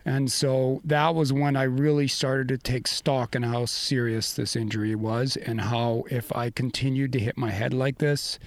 [0.04, 4.56] And so that was when I really started to take stock in how serious this
[4.56, 8.38] injury was and how if I continued to hit my head like this,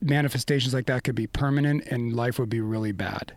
[0.00, 3.32] manifestations like that could be permanent and life would be really bad.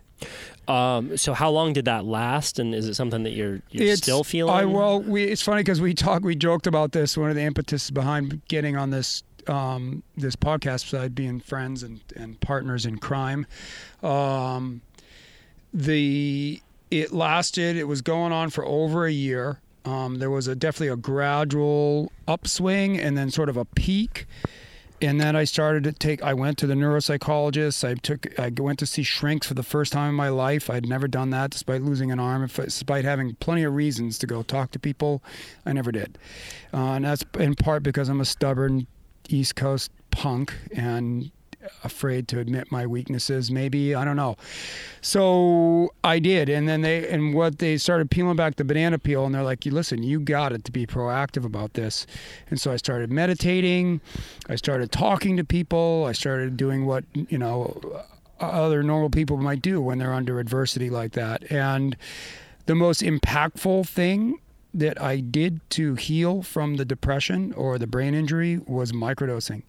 [0.68, 4.24] Um, so how long did that last, and is it something that you're you're still
[4.24, 4.54] feeling?
[4.54, 7.16] I well, we it's funny because we talked, we joked about this.
[7.18, 12.00] One of the impetuses behind getting on this um, this podcast side, being friends and
[12.16, 13.46] and partners in crime.
[14.02, 14.80] Um,
[15.74, 17.76] the it lasted.
[17.76, 19.60] It was going on for over a year.
[19.84, 24.26] Um, there was a definitely a gradual upswing and then sort of a peak.
[25.04, 26.22] And then I started to take.
[26.22, 27.86] I went to the neuropsychologist.
[27.86, 28.38] I took.
[28.38, 30.70] I went to see shrinks for the first time in my life.
[30.70, 34.42] I'd never done that, despite losing an arm, despite having plenty of reasons to go
[34.42, 35.22] talk to people.
[35.66, 36.18] I never did,
[36.72, 38.86] uh, and that's in part because I'm a stubborn
[39.28, 41.30] East Coast punk and
[41.82, 43.50] afraid to admit my weaknesses.
[43.50, 44.36] Maybe I don't know.
[45.00, 49.24] So I did, and then they and what they started peeling back the banana peel,
[49.24, 52.06] and they're like, "You listen, you got it to be proactive about this."
[52.50, 54.00] And so I started meditating,
[54.48, 57.80] I started talking to people, I started doing what you know
[58.40, 61.96] other normal people might do when they're under adversity like that, and
[62.66, 64.38] the most impactful thing
[64.72, 69.62] that I did to heal from the depression or the brain injury was microdosing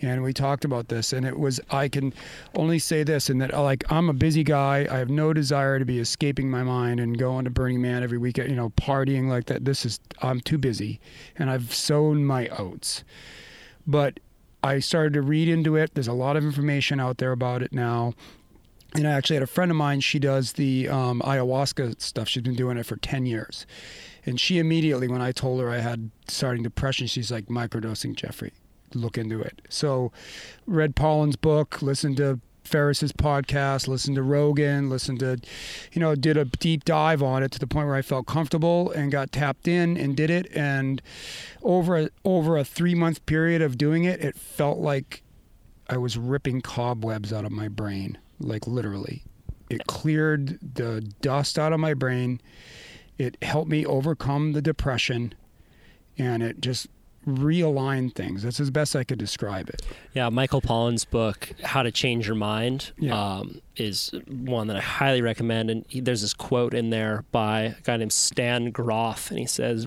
[0.00, 2.12] and we talked about this and it was i can
[2.54, 4.86] only say this and that like i'm a busy guy.
[4.90, 8.18] I have no desire to be escaping my mind and going to burning man every
[8.18, 9.64] weekend you know partying like that.
[9.64, 11.00] This is i'm too busy
[11.36, 13.04] and i've sown my oats.
[13.86, 14.20] But
[14.62, 15.94] i started to read into it.
[15.94, 18.14] There's a lot of information out there about it now.
[18.94, 20.00] And I actually had a friend of mine.
[20.00, 22.26] She does the um, ayahuasca stuff.
[22.26, 23.66] She's been doing it for ten years,
[24.24, 28.54] and she immediately, when I told her I had starting depression, she's like, "Microdosing, Jeffrey,
[28.94, 30.12] look into it." So,
[30.66, 35.38] read Pollan's book, listened to Ferriss's podcast, listened to Rogan, listened to,
[35.92, 38.90] you know, did a deep dive on it to the point where I felt comfortable
[38.92, 40.54] and got tapped in and did it.
[40.54, 41.00] And
[41.62, 45.22] over a, over a three month period of doing it, it felt like
[45.88, 49.24] I was ripping cobwebs out of my brain, like literally.
[49.70, 52.40] It cleared the dust out of my brain.
[53.16, 55.34] It helped me overcome the depression,
[56.16, 56.86] and it just
[57.26, 58.42] realign things.
[58.42, 59.82] That's as best I could describe it.
[60.14, 63.14] Yeah, Michael Pollan's book, How to Change Your Mind, Yeah.
[63.38, 65.70] um, is one that I highly recommend.
[65.70, 69.46] And he, there's this quote in there by a guy named Stan Grof, and he
[69.46, 69.86] says,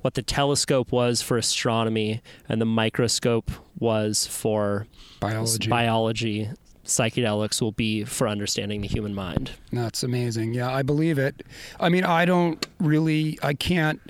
[0.00, 4.86] What the telescope was for astronomy and the microscope was for
[5.20, 5.68] Biology.
[5.68, 6.50] biology,
[6.84, 9.52] psychedelics will be for understanding the human mind.
[9.72, 10.52] That's amazing.
[10.54, 11.44] Yeah, I believe it.
[11.78, 14.00] I mean, I don't really, I can't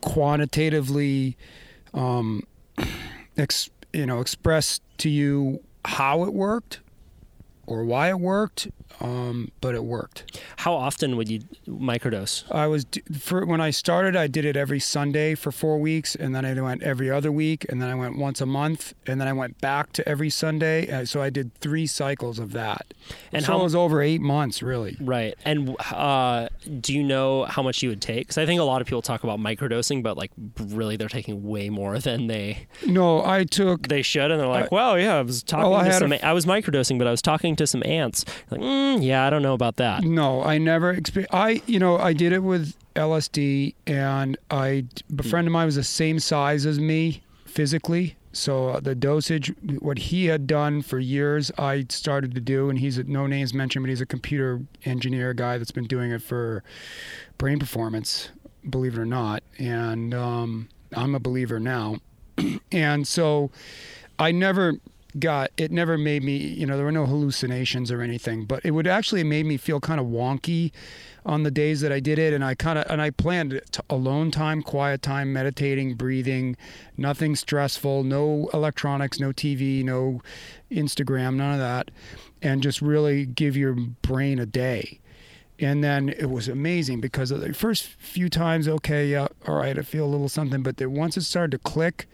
[0.00, 1.36] quantitatively,
[1.94, 2.42] um,
[3.36, 6.80] ex, you know, express to you how it worked
[7.66, 8.68] or why it worked,
[9.00, 10.38] um, but it worked.
[10.58, 12.44] How often would you microdose?
[12.52, 12.86] I was
[13.18, 14.16] for when I started.
[14.16, 17.66] I did it every Sunday for four weeks, and then I went every other week,
[17.68, 20.90] and then I went once a month, and then I went back to every Sunday.
[20.90, 22.94] Uh, so I did three cycles of that.
[23.32, 24.96] And so how- it was over eight months, really.
[25.00, 25.34] Right.
[25.44, 26.48] And uh,
[26.80, 28.26] do you know how much you would take?
[28.28, 31.42] Because I think a lot of people talk about microdosing, but like really they're taking
[31.46, 35.22] way more than they No, I took they should, and they're like, "Well, yeah, I
[35.22, 36.12] was talking well, I to had some.
[36.12, 38.24] a I was microdosing, but I was talking to some ants.
[38.50, 40.04] Like, mm, yeah, I don't know about that.
[40.04, 41.34] No, I never experienced.
[41.34, 44.84] I, you know, I did it with LSD, and I,
[45.18, 48.16] a friend of mine was the same size as me physically.
[48.32, 52.78] So uh, the dosage, what he had done for years, I started to do, and
[52.78, 56.22] he's a, no names mentioned, but he's a computer engineer guy that's been doing it
[56.22, 56.64] for
[57.36, 58.30] brain performance,
[58.68, 59.42] believe it or not.
[59.58, 61.98] And um, I'm a believer now,
[62.72, 63.50] and so
[64.18, 64.74] I never
[65.18, 68.70] got it never made me you know there were no hallucinations or anything but it
[68.70, 70.72] would actually made me feel kind of wonky
[71.24, 72.32] on the days that I did it.
[72.32, 76.56] And I kind of and I planned alone time quiet time meditating breathing
[76.96, 80.20] nothing stressful no electronics no TV no
[80.70, 81.90] Instagram none of that
[82.40, 85.00] and just really give your brain a day.
[85.58, 89.82] And then it was amazing because the first few times okay yeah all right I
[89.82, 92.08] feel a little something but then once it started to click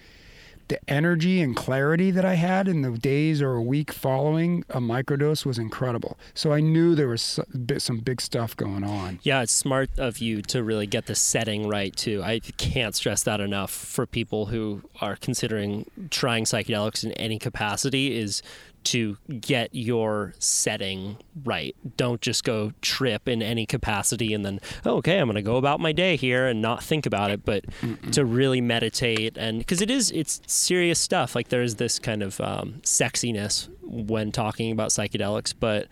[0.69, 4.81] the energy and clarity that I had in the days or a week following a
[4.81, 6.19] microdose was incredible.
[6.35, 7.41] So I knew there was
[7.79, 9.19] some big stuff going on.
[9.23, 12.23] Yeah, it's smart of you to really get the setting right too.
[12.23, 18.19] I can't stress that enough for people who are considering trying psychedelics in any capacity
[18.19, 18.43] is
[18.89, 21.77] to get your setting right.
[21.97, 25.57] Don't just go trip in any capacity and then, oh, okay, I'm going to go
[25.57, 27.65] about my day here and not think about it, but
[28.13, 31.35] to really meditate and because it is it's serious stuff.
[31.35, 35.89] Like there's this kind of um, sexiness when talking about psychedelics, but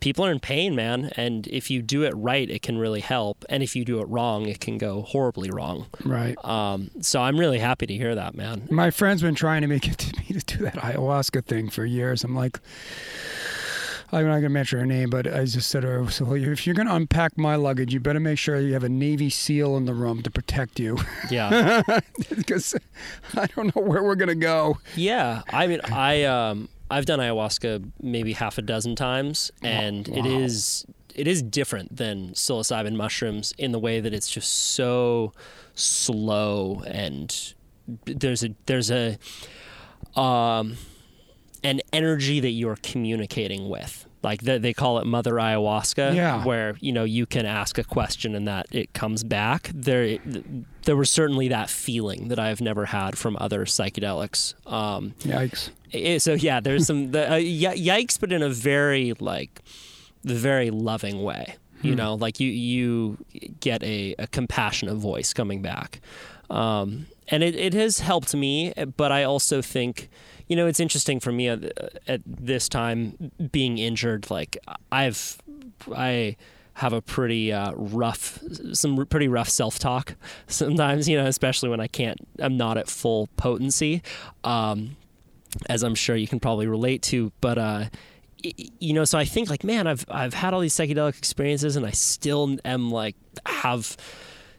[0.00, 1.10] people are in pain, man.
[1.16, 3.44] And if you do it right, it can really help.
[3.48, 5.86] And if you do it wrong, it can go horribly wrong.
[6.04, 6.36] Right.
[6.44, 8.66] Um, so I'm really happy to hear that, man.
[8.70, 11.84] My friend's been trying to make it to me to do that ayahuasca thing for
[11.84, 12.24] years.
[12.24, 12.58] I'm like,
[14.12, 16.74] I'm not gonna mention her name, but I just said to her, "So if you're
[16.74, 19.94] gonna unpack my luggage, you better make sure you have a Navy SEAL in the
[19.94, 20.98] room to protect you,
[21.30, 21.82] Yeah.
[22.36, 22.74] because
[23.34, 25.42] I don't know where we're gonna go." yeah.
[25.52, 30.38] I mean, I, um, I've done ayahuasca maybe half a dozen times and it wow.
[30.40, 35.32] is, it is different than psilocybin mushrooms in the way that it's just so
[35.74, 37.54] slow and
[38.04, 39.18] there's a, there's a,
[40.16, 40.76] um,
[41.62, 44.06] an energy that you're communicating with.
[44.22, 46.44] Like they, they call it Mother Ayahuasca, Yeah.
[46.44, 49.70] where you know you can ask a question and that it comes back.
[49.74, 50.18] There,
[50.84, 54.54] there was certainly that feeling that I've never had from other psychedelics.
[54.70, 55.70] Um, Yikes!
[55.92, 59.60] Eh, so yeah, there's some the, uh, yikes, but in a very like,
[60.24, 61.56] very loving way.
[61.82, 63.16] You know, like you you
[63.60, 66.02] get a, a compassionate voice coming back,
[66.50, 68.74] um, and it, it has helped me.
[68.98, 70.10] But I also think,
[70.46, 71.72] you know, it's interesting for me at,
[72.06, 74.30] at this time being injured.
[74.30, 74.58] Like
[74.92, 75.38] I've
[75.96, 76.36] I
[76.74, 78.38] have a pretty uh, rough,
[78.72, 80.16] some pretty rough self talk
[80.48, 81.08] sometimes.
[81.08, 84.02] You know, especially when I can't, I'm not at full potency.
[84.44, 84.96] Um,
[85.68, 87.32] as I'm sure you can probably relate to.
[87.40, 87.84] But uh,
[88.42, 91.86] you know, so I think like, man, I've I've had all these psychedelic experiences, and
[91.86, 93.96] I still am like have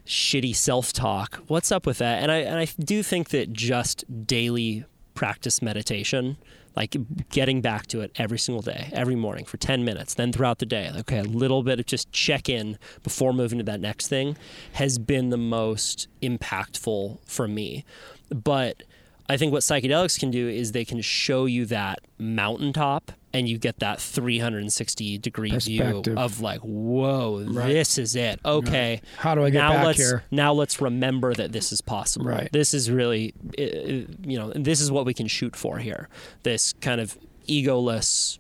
[0.06, 1.42] shitty self talk.
[1.48, 2.22] What's up with that?
[2.22, 6.38] And I and I do think that just daily practice meditation.
[6.74, 6.96] Like
[7.30, 10.66] getting back to it every single day, every morning for 10 minutes, then throughout the
[10.66, 14.38] day, okay, a little bit of just check in before moving to that next thing
[14.72, 17.84] has been the most impactful for me.
[18.30, 18.84] But
[19.32, 23.58] I think what psychedelics can do is they can show you that mountaintop and you
[23.58, 27.68] get that 360 degree view of like, whoa, Right.
[27.68, 28.42] this is it.
[28.44, 29.02] Okay.
[29.18, 30.24] How do I get now back let's, here?
[30.32, 32.26] Now let's remember that this is possible.
[32.26, 32.52] Right.
[32.52, 36.10] This is really, you know, this is what we can shoot for here.
[36.44, 37.18] This kind of
[37.48, 38.38] egoless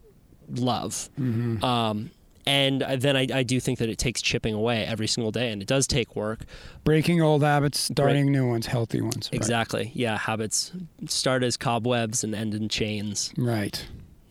[0.50, 1.10] love.
[1.18, 1.64] Mm-hmm.
[1.64, 2.12] Um,
[2.46, 5.62] and then I, I do think that it takes chipping away every single day, and
[5.62, 6.46] it does take work.
[6.84, 9.30] Breaking old habits, starting new ones, healthy ones.
[9.32, 9.34] Right.
[9.34, 9.92] Exactly.
[9.94, 10.18] Yeah.
[10.18, 10.72] Habits
[11.08, 13.34] start as cobwebs and end in chains.
[13.38, 13.86] Right.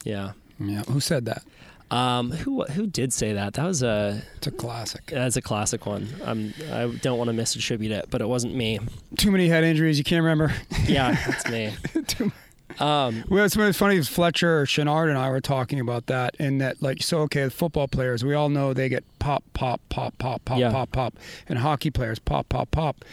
[0.04, 0.32] Yeah.
[0.58, 0.82] Yeah.
[0.84, 1.42] Who said that?
[1.90, 3.54] Um, who who did say that?
[3.54, 5.06] That was a It's a classic.
[5.06, 6.08] that's a classic one.
[6.22, 8.78] Um, I don't want to misattribute it, but it wasn't me.
[9.18, 9.98] Too many head injuries.
[9.98, 10.54] You can't remember.
[10.86, 11.72] Yeah, it's me.
[12.06, 12.30] Too
[12.78, 16.82] Um, Well, it's, what's funny Fletcher Chouinard and I were talking about that, and that
[16.82, 20.44] like so okay, the football players we all know they get pop, pop, pop, pop,
[20.44, 20.70] pop, Yeah.
[20.70, 21.14] pop, pop,
[21.48, 23.04] and hockey players pop, pop, pop.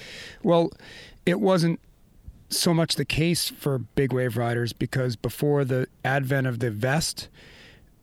[0.43, 0.71] Well,
[1.25, 1.79] it wasn't
[2.49, 7.27] so much the case for big wave riders because before the advent of the vest,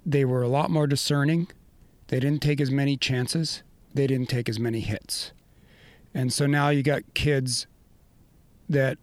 [0.05, 1.49] they were a lot more discerning.
[2.09, 3.63] They didn't take as many chances.
[3.95, 5.33] They didn't take as many hits,
[6.13, 7.67] and so now you got kids
[8.69, 8.99] that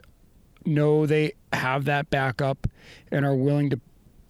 [0.66, 2.68] know they have that backup
[3.12, 3.80] and are willing to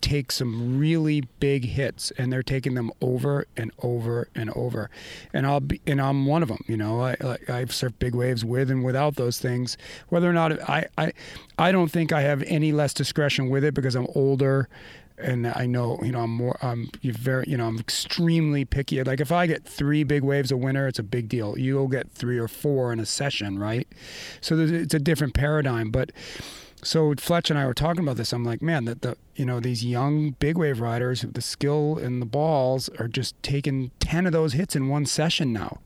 [0.02, 4.90] take some really big hits and they're taking them over and over and over.
[5.32, 7.02] And I'll be and I'm one of them you know?
[7.02, 9.78] I like I've surfed big waves with and without those things.
[10.10, 11.14] Whether or not I I
[11.58, 14.68] I don't think I have any less discretion with it because I'm older
[15.18, 19.04] and I know you know I'm more I'm very you know I'm extremely picky.
[19.04, 21.58] Like if I get 3 big waves a winter it's a big deal.
[21.58, 23.88] You'll get 3 or 4 in a session right?
[24.42, 26.12] So it's a different paradigm but
[26.84, 28.34] so Fletch and I were talking about this.
[28.34, 31.98] I'm like, man, that the you know these young big wave riders, with the skill
[31.98, 35.80] and the balls are just taking ten of those hits in one session now,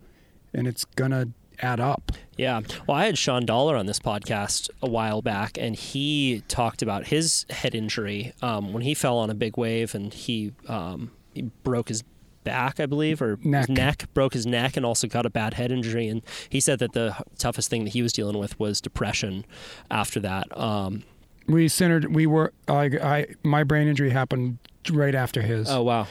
[0.54, 1.30] and it's gonna
[1.62, 2.12] add up.
[2.38, 2.62] Yeah.
[2.88, 7.08] Well, I had Shawn Dollar on this podcast a while back, and he talked about
[7.08, 11.44] his head injury um, when he fell on a big wave and he, um, he
[11.64, 12.04] broke his
[12.46, 13.68] back, I believe, or Neck.
[13.68, 16.08] his neck, broke his neck, and also got a bad head injury.
[16.08, 19.46] And he said that the toughest thing that he was dealing with was depression
[19.92, 20.58] after that.
[20.58, 21.04] Um,
[21.48, 22.16] We centered.
[22.16, 22.54] We were.
[22.70, 22.86] I.
[22.86, 23.26] I.
[23.44, 24.60] My brain injury happened
[24.92, 25.70] right after his.
[25.70, 26.08] oh, wow.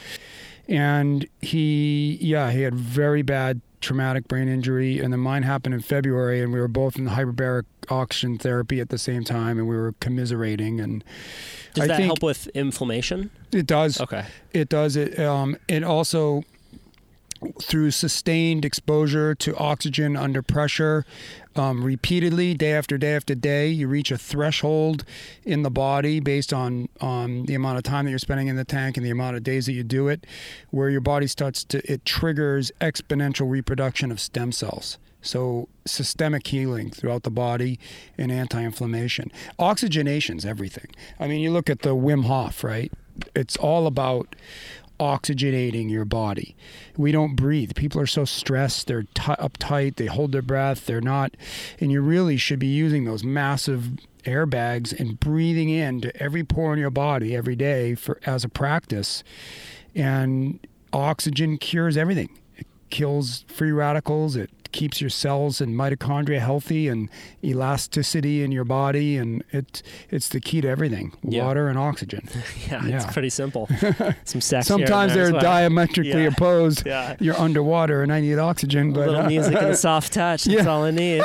[0.69, 5.79] and he yeah he had very bad traumatic brain injury and then mine happened in
[5.79, 9.67] february and we were both in the hyperbaric oxygen therapy at the same time and
[9.67, 11.03] we were commiserating and
[11.75, 13.29] Does I that help with inflammation?
[13.51, 14.25] it does Okay.
[14.53, 16.43] it does it um it also
[17.61, 21.05] through sustained exposure to oxygen under pressure
[21.55, 25.05] um, repeatedly day after day after day you reach a threshold
[25.43, 28.65] in the body based on on the amount of time that you're spending in the
[28.65, 30.25] tank and the amount of days that you do it
[30.71, 34.97] where your body starts to it triggers exponential reproduction of stem cells.
[35.21, 37.79] So systemic healing throughout the body
[38.15, 39.31] and anti-inflammation.
[39.57, 40.87] Oxygenation's everything.
[41.19, 42.91] I mean you look at the wim hof right?
[43.33, 44.35] It's all about
[44.99, 46.55] oxygenating your body.
[46.97, 47.75] We don't breathe.
[47.75, 51.35] People are so stressed, they're t- uptight, they hold their breath, they're not
[51.79, 53.91] and you really should be using those massive
[54.23, 59.23] airbags and breathing into every pore in your body every day for as a practice.
[59.93, 60.59] And
[60.91, 62.37] oxygen cures everything.
[62.57, 67.09] It kills free radicals, it keeps your cells and mitochondria healthy and
[67.43, 71.13] elasticity in your body and it it's the key to everything.
[71.23, 71.43] Yeah.
[71.45, 72.27] Water and oxygen.
[72.69, 72.95] Yeah, Yeah.
[72.97, 73.67] it's pretty simple.
[74.25, 74.67] Some sex.
[74.67, 75.41] Sometimes they're well.
[75.41, 76.29] diametrically Yeah.
[76.35, 76.85] opposed.
[76.85, 77.15] Yeah.
[77.19, 80.43] You're underwater and I need oxygen, A but little uh, music and a soft touch.
[80.43, 80.69] That's Yeah.
[80.69, 81.23] all I need.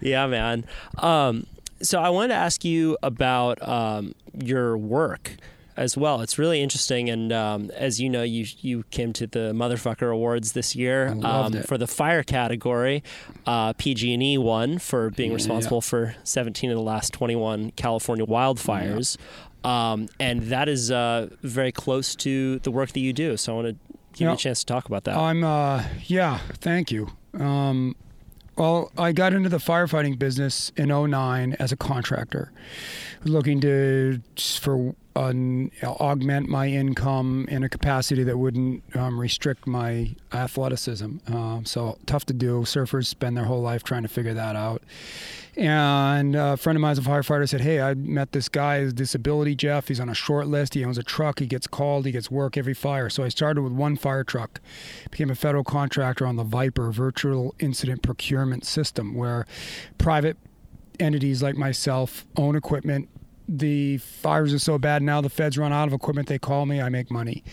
[0.00, 0.64] yeah, man.
[0.98, 1.46] Um,
[1.82, 5.32] so I wanted to ask you about um, your work
[5.76, 6.20] as well.
[6.20, 10.52] It's really interesting, and um, as you know, you you came to the Motherfucker Awards
[10.52, 13.02] this year um, for the fire category.
[13.46, 15.36] Uh, PG&E won for being Yeah.
[15.36, 19.16] responsible for 17 of the last 21 California wildfires.
[19.64, 23.36] Um, and that is uh, very close to the work that you do.
[23.36, 23.72] So I want to
[24.12, 24.34] give you Yeah.
[24.34, 25.16] a chance to talk about that.
[25.16, 27.08] I'm uh yeah, thank you.
[27.38, 27.96] Um
[28.56, 32.52] well, I got into the firefighting business in 09 as a contractor,
[33.24, 34.22] looking to
[34.60, 41.16] for um, augment my income in a capacity that wouldn't um, restrict my athleticism.
[41.28, 42.60] Um, so tough to do.
[42.62, 44.82] Surfers spend their whole life trying to figure that out.
[45.56, 49.54] And a friend of mine a firefighter said, Hey, I met this guy, his disability,
[49.54, 49.88] Jeff.
[49.88, 50.74] He's on a short list.
[50.74, 51.38] He owns a truck.
[51.38, 52.04] He gets called.
[52.04, 53.08] He gets work every fire.
[53.08, 54.60] So I started with one fire truck,
[55.10, 59.46] became a federal contractor on the VIPR virtual incident procurement system, where
[59.96, 60.36] private
[61.00, 63.08] entities like myself own equipment.
[63.48, 66.28] The fires are so bad now, the feds run out of equipment.
[66.28, 67.44] They call me, I make money.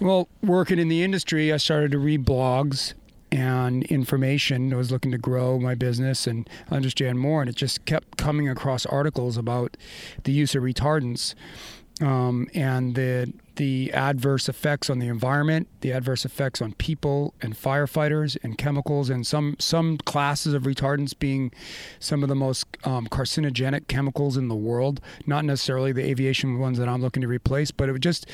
[0.00, 2.94] Well, working in the industry, I started to read blogs
[3.30, 4.72] and information.
[4.72, 8.48] I was looking to grow my business and understand more, and it just kept coming
[8.48, 9.76] across articles about
[10.24, 11.34] the use of retardants
[12.02, 17.54] um, and the the adverse effects on the environment, the adverse effects on people and
[17.54, 21.52] firefighters and chemicals, and some some classes of retardants being
[21.98, 25.00] some of the most um, carcinogenic chemicals in the world.
[25.26, 28.26] Not necessarily the aviation ones that I'm looking to replace, but it just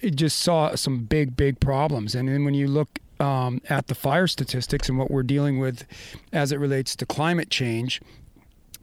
[0.00, 2.14] it just saw some big big problems.
[2.14, 5.84] And then when you look um, at the fire statistics and what we're dealing with
[6.32, 8.00] as it relates to climate change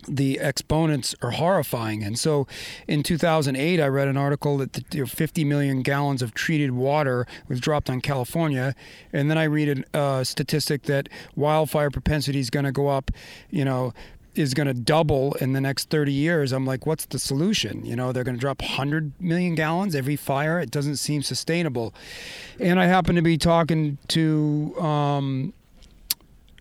[0.07, 2.03] the exponents are horrifying.
[2.03, 2.47] And so
[2.87, 7.59] in 2008, I read an article that the, 50 million gallons of treated water was
[7.59, 8.75] dropped on California.
[9.11, 13.11] And then I read a uh, statistic that wildfire propensity is going to go up,
[13.49, 13.93] you know,
[14.37, 16.51] is going to double in the next 30 years.
[16.51, 17.85] I'm like, what's the solution?
[17.85, 20.59] You know, they're going to drop 100 million gallons every fire.
[20.59, 21.93] It doesn't seem sustainable.
[22.59, 25.53] And I happen to be talking to um,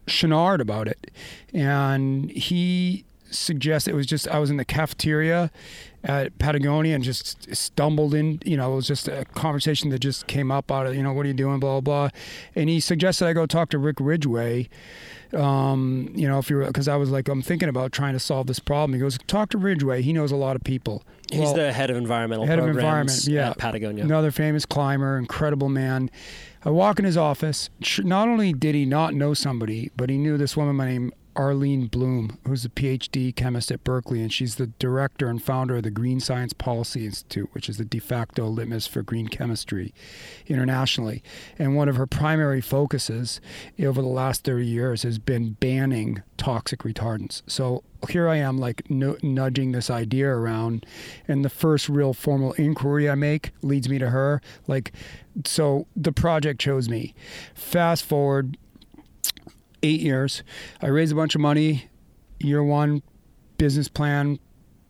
[0.07, 1.11] Chouinard about it.
[1.53, 3.05] And he
[3.37, 5.51] suggest it was just I was in the cafeteria
[6.05, 8.41] at Patagonia and just stumbled in.
[8.45, 11.13] You know, it was just a conversation that just came up out of you know
[11.13, 12.21] what are you doing, blah blah, blah.
[12.55, 14.69] and he suggested I go talk to Rick Ridgeway.
[15.35, 18.47] Um, you know, if you're because I was like I'm thinking about trying to solve
[18.47, 18.95] this problem.
[18.95, 20.03] He goes talk to Ridgeway.
[20.03, 21.03] He knows a lot of people.
[21.31, 23.51] He's well, the head of environmental head of environment, yeah.
[23.51, 24.05] at Patagonia.
[24.05, 26.11] Another famous climber, incredible man.
[26.65, 27.71] I walk in his office.
[27.99, 32.39] Not only did he not know somebody, but he knew this woman named Arlene Blum,
[32.47, 36.19] who's a PhD chemist at Berkeley, and she's the director and founder of the Green
[36.19, 39.95] Science Policy Institute, which is the de facto litmus for green chemistry
[40.47, 41.23] internationally.
[41.59, 43.41] And one of her primary focuses
[43.79, 47.43] over the last 30 years has been banning toxic retardants.
[47.47, 50.87] So here I am, like n- nudging this idea around,
[51.29, 54.41] and the first real formal inquiry I make leads me to her.
[54.67, 54.93] Like,
[55.45, 57.15] so the project chose me.
[57.55, 58.57] Fast forward
[59.87, 60.43] eight years.
[60.83, 61.89] I raised a bunch of money.
[62.41, 63.03] Year one,
[63.57, 64.39] business plan,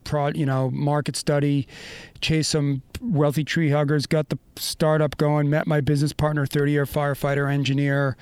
[0.05, 1.69] prod, you know, market study,
[2.21, 6.87] chased some wealthy tree huggers, got the startup going, met my business partner, 30 year
[6.87, 8.17] firefighter engineer,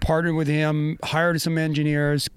[0.00, 2.28] partnered with him, hired some engineers,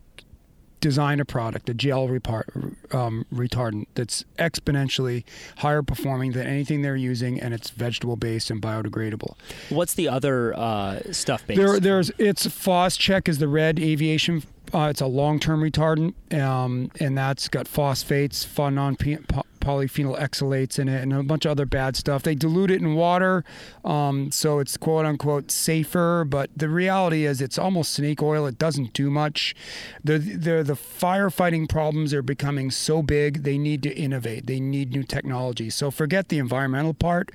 [0.84, 5.24] design a product, a gel repart, um, retardant that's exponentially
[5.60, 9.36] higher performing than anything they're using, and it's vegetable based and biodegradable.
[9.70, 11.58] What's the other uh, stuff based?
[11.58, 14.44] There, there's it's Phos-Chek is the red aviation.
[14.74, 18.98] Uh, it's a long-term retardant, um, and that's got phosphates, non
[19.64, 22.24] polyphenol oxalates in it and a bunch of other bad stuff.
[22.24, 23.44] They dilute it in water,
[23.86, 26.26] um, so it's quote unquote safer.
[26.26, 28.46] But the reality is, it's almost snake oil.
[28.46, 29.56] It doesn't do much.
[30.04, 33.44] The the the firefighting problems are becoming so big.
[33.44, 34.48] They need to innovate.
[34.48, 35.70] They need new technology.
[35.70, 37.32] So forget the environmental part.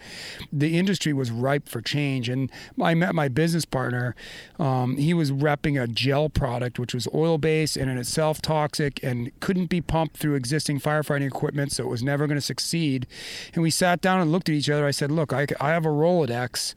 [0.52, 2.50] The industry was ripe for change, and
[2.80, 4.14] I met my business partner.
[4.58, 9.00] Um, he was repping a gel product which was oil based and in itself toxic
[9.02, 13.06] and couldn't be pumped through existing firefighting equipment, so it was never going to succeed.
[13.54, 14.86] And we sat down and looked at each other.
[14.86, 16.74] I said, Look, I, I have a Rolodex.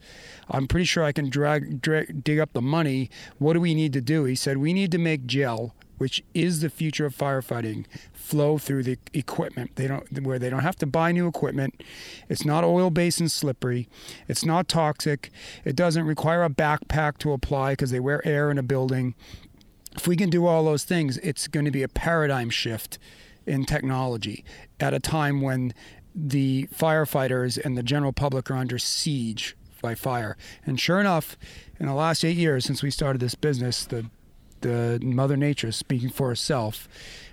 [0.48, 3.10] I'm pretty sure I can drag, drag, dig up the money.
[3.38, 4.24] What do we need to do?
[4.24, 8.82] He said, We need to make gel, which is the future of firefighting, flow through
[8.82, 9.76] the equipment.
[9.76, 11.82] They don't where they don't have to buy new equipment.
[12.28, 13.88] It's not oil based and slippery.
[14.28, 15.30] It's not toxic.
[15.64, 19.14] It doesn't require a backpack to apply because they wear air in a building.
[19.94, 22.98] If we can do all those things, it's going to be a paradigm shift
[23.46, 24.44] in technology
[24.82, 25.72] at a time when
[26.14, 30.36] the firefighters and the general public are under siege by fire.
[30.66, 31.38] And sure enough,
[31.78, 34.10] in the last eight years since we started this business, the
[34.60, 36.88] the Mother Nature is speaking for herself,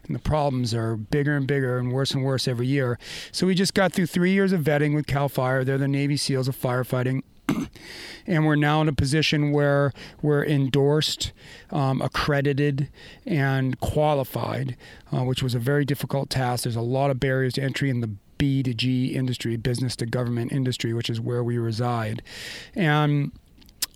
[0.07, 2.97] and the problems are bigger and bigger and worse and worse every year.
[3.31, 5.63] So we just got through three years of vetting with Cal Fire.
[5.63, 7.21] They're the Navy SEALs of firefighting.
[8.27, 11.31] and we're now in a position where we're endorsed,
[11.71, 12.89] um, accredited,
[13.25, 14.75] and qualified,
[15.11, 16.63] uh, which was a very difficult task.
[16.63, 20.05] There's a lot of barriers to entry in the B to G industry, business to
[20.05, 22.21] government industry, which is where we reside.
[22.75, 23.31] And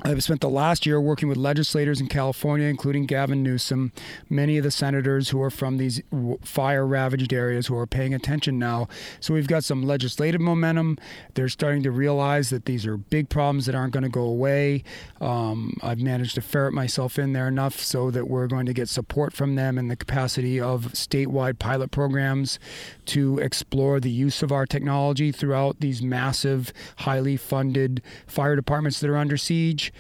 [0.06, 3.94] I've spent the last year working with legislators in California, including Gavin Newsom,
[4.30, 6.02] many of the senators who are from these
[6.42, 8.90] fire ravaged areas who are paying attention now.
[9.22, 10.98] So we've got some legislative momentum.
[11.36, 14.84] They're starting to realize that these are big problems that aren't going to go away.
[15.22, 18.90] Um, I've managed to ferret myself in there enough so that we're going to get
[18.90, 22.60] support from them in the capacity of statewide pilot programs
[23.06, 29.10] to explore the use of our technology throughout these massive, highly funded fire departments that
[29.10, 29.93] are under siege.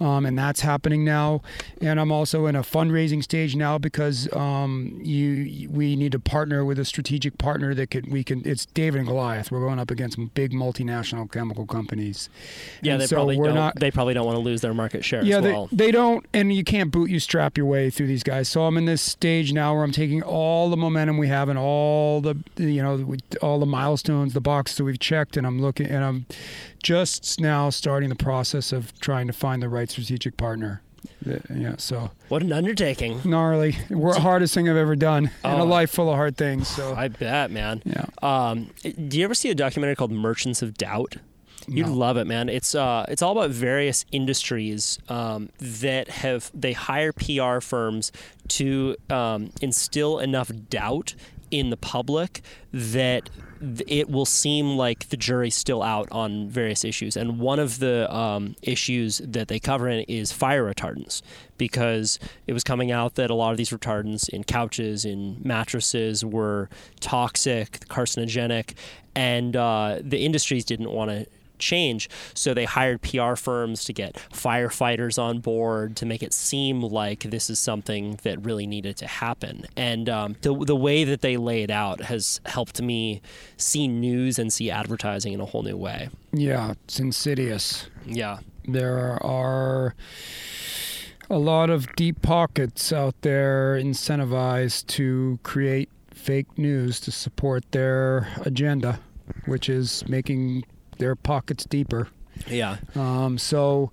[0.00, 1.42] Um, and that's happening now.
[1.80, 6.64] And I'm also in a fundraising stage now because um, you we need to partner
[6.64, 8.42] with a strategic partner that could we can.
[8.44, 9.50] It's David and Goliath.
[9.50, 12.28] We're going up against big multinational chemical companies.
[12.82, 13.54] Yeah, And they so probably don't.
[13.54, 15.68] not- they probably don't want to lose their market share yeah, as they, well.
[15.72, 18.48] they don't, and you can't boot you strap your way through these guys.
[18.48, 21.58] So I'm in this stage now where I'm taking all the momentum we have and
[21.58, 25.86] all the you know all the milestones, the boxes that we've checked, and I'm looking
[25.86, 26.26] and I'm
[26.86, 30.82] just now starting the process of trying to find the right strategic partner.
[31.52, 33.20] Yeah, so what an undertaking!
[33.24, 33.76] gnarly.
[33.90, 35.66] We're hardest thing I've ever done in a Oh.
[35.66, 36.68] life full of hard things.
[36.68, 37.82] So I bet, man.
[37.84, 38.70] yeah, Um,
[39.08, 41.16] do you ever see a documentary called Merchants of Doubt?
[41.66, 41.94] You'd No.
[41.94, 42.48] love it, man.
[42.48, 48.12] It's uh, it's all about various industries um, that have they hire PR firms
[48.48, 51.14] to um, instill enough doubt
[51.50, 53.45] in the public that th-
[53.86, 57.16] it will seem like the jury's still out on various issues.
[57.16, 61.22] And one of the um, issues that they cover in is fire retardants,
[61.58, 66.24] because it was coming out that a lot of these retardants in couches, in mattresses,
[66.24, 66.68] were
[67.00, 68.74] toxic, carcinogenic,
[69.14, 71.26] and uh, the industries didn't want to
[71.58, 72.08] change.
[72.34, 77.20] So they hired PR firms to get firefighters on board to make it seem like
[77.20, 79.66] this is something that really needed to happen.
[79.76, 83.20] And um, the, the way that they lay it out has helped me
[83.56, 86.08] see news and see advertising in a whole new way.
[86.32, 87.88] yeah, it's insidious.
[88.04, 88.38] Yeah.
[88.66, 89.94] there are
[91.28, 98.28] a lot of deep pockets out there incentivized to create fake news to support their
[98.44, 99.00] agenda,
[99.46, 100.64] which is making
[100.98, 102.08] their pockets deeper.
[102.46, 102.76] Yeah.
[102.94, 103.90] Um, so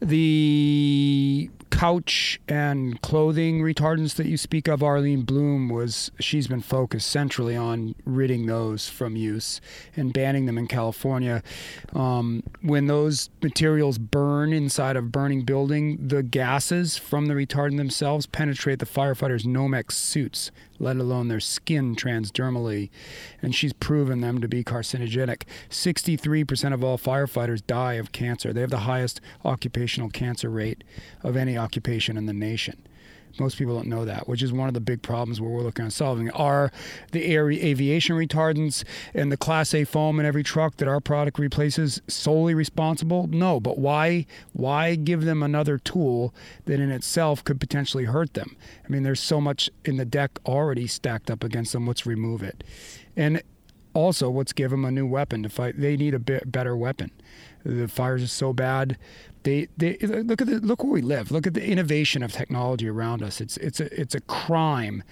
[0.00, 7.08] the couch and clothing retardants that you speak of, Arlene Blum was she's been focused
[7.08, 9.60] centrally on ridding those from use
[9.96, 11.42] and banning them in California.
[11.94, 18.26] Um, when those materials burn inside of burning building, the gases from the retardant themselves
[18.26, 20.50] penetrate the firefighters' Nomex suits,
[20.80, 22.90] let alone their skin transdermally,
[23.40, 25.42] and she's proven them to be carcinogenic.
[25.68, 28.52] 63% of all firefighters die of cancer.
[28.52, 30.82] They have the highest occupational cancer rate
[31.22, 32.82] of any occupation in the nation.
[33.38, 35.84] Most people don't know that, which is one of the big problems where we're looking
[35.86, 36.30] at solving.
[36.32, 36.70] Are
[37.12, 41.38] the air aviation retardants and the Class A foam in every truck that our product
[41.38, 43.26] replaces solely responsible?
[43.28, 44.26] No, but why?
[44.52, 46.34] Why give them another tool
[46.66, 48.56] that in itself could potentially hurt them?
[48.84, 51.86] I mean, there's so much in the deck already stacked up against them.
[51.86, 52.64] Let's remove it,
[53.16, 53.42] and
[53.94, 55.80] also let's give them a new weapon to fight.
[55.80, 57.10] They need a bit better weapon.
[57.64, 58.96] The fires are so bad.
[59.42, 61.30] They, they look at the look where we live.
[61.30, 63.40] Look at the innovation of technology around us.
[63.40, 65.02] It's it's a it's a crime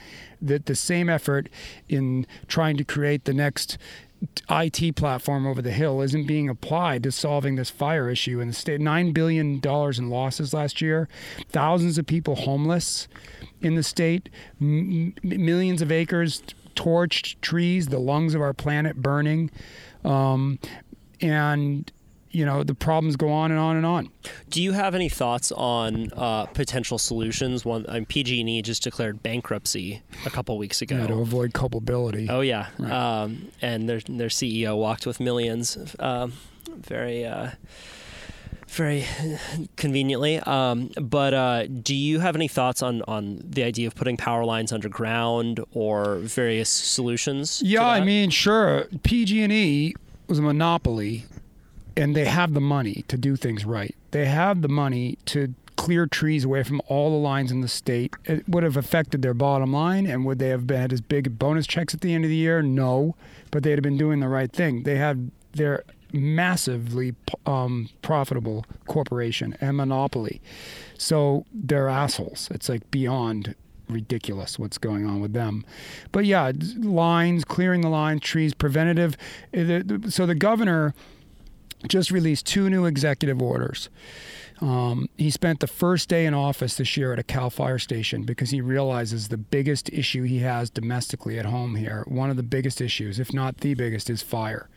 [0.42, 1.48] that the same effort
[1.88, 3.78] in trying to create the next
[4.50, 8.54] IT platform over the hill isn't being applied to solving this fire issue in the
[8.54, 8.80] state.
[8.80, 11.08] Nine billion dollars in losses last year,
[11.48, 13.08] thousands of people homeless
[13.60, 14.28] in the state,
[14.60, 16.42] m- millions of acres
[16.74, 19.50] torched, trees, the lungs of our planet burning,
[20.04, 20.58] um,
[21.20, 21.90] and
[22.38, 24.10] you know the problems go on and on and on.
[24.48, 27.64] Do you have any thoughts on uh, potential solutions?
[27.64, 30.98] One, um, PG&E just declared bankruptcy a couple weeks ago.
[30.98, 32.28] Yeah, to avoid culpability.
[32.30, 36.32] Oh yeah, um, and their their CEO walked with millions, um,
[36.68, 37.50] very uh,
[38.68, 39.04] very
[39.74, 40.38] conveniently.
[40.38, 44.44] Um, but uh, do you have any thoughts on on the idea of putting power
[44.44, 47.60] lines underground or various solutions?
[47.64, 48.84] Yeah, I mean, sure.
[49.02, 49.94] PG&E
[50.28, 51.24] was a monopoly,
[51.98, 53.94] and they have the money to do things right.
[54.12, 58.14] They have the money to clear trees away from all the lines in the state.
[58.24, 61.66] It would have affected their bottom line, and would they have had as big bonus
[61.66, 62.62] checks at the end of the year?
[62.62, 63.14] No,
[63.50, 64.82] but they'd have been doing the right thing.
[64.84, 67.14] They had their massively
[67.46, 70.40] um, profitable corporation and monopoly.
[70.96, 72.48] So they're assholes.
[72.50, 73.54] It's like beyond
[73.88, 75.64] ridiculous what's going on with them.
[76.12, 79.16] But yeah, lines, clearing the lines, trees, preventative.
[79.52, 80.94] the- So the governor
[81.86, 83.88] just released two new executive orders.
[84.60, 88.24] Um, he spent the first day in office this year at a Cal Fire station
[88.24, 92.42] because he realizes the biggest issue he has domestically at home here, one of the
[92.42, 94.68] biggest issues, if not the biggest, is fire.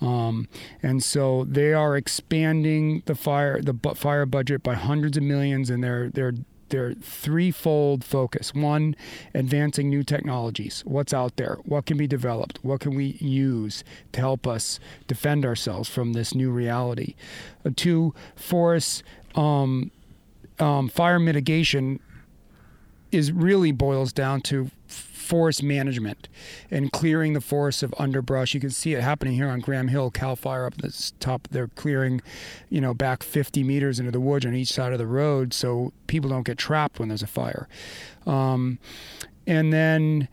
[0.00, 0.48] Um,
[0.82, 5.70] and so they are expanding the fire the bu- fire budget by hundreds of millions,
[5.70, 6.34] and they're they're
[6.72, 8.52] they're threefold focus.
[8.52, 8.96] One,
[9.34, 10.82] advancing new technologies.
[10.86, 11.58] What's out there?
[11.64, 12.58] What can be developed?
[12.62, 17.14] What can we use to help us defend ourselves from this new reality?
[17.64, 19.02] Uh, two, forests.
[19.34, 19.90] Um,
[20.58, 22.00] um, fire mitigation
[23.10, 24.70] is really boils down to
[25.32, 26.28] forest management
[26.70, 28.52] and clearing the forests of underbrush.
[28.52, 31.48] You can see it happening here on Graham Hill, Cal Fire up the top.
[31.50, 32.20] They're clearing,
[32.68, 35.94] you know, back 50 meters into the woods on each side of the road so
[36.06, 37.66] people don't get trapped when there's a fire.
[38.26, 38.78] Um,
[39.46, 40.28] and then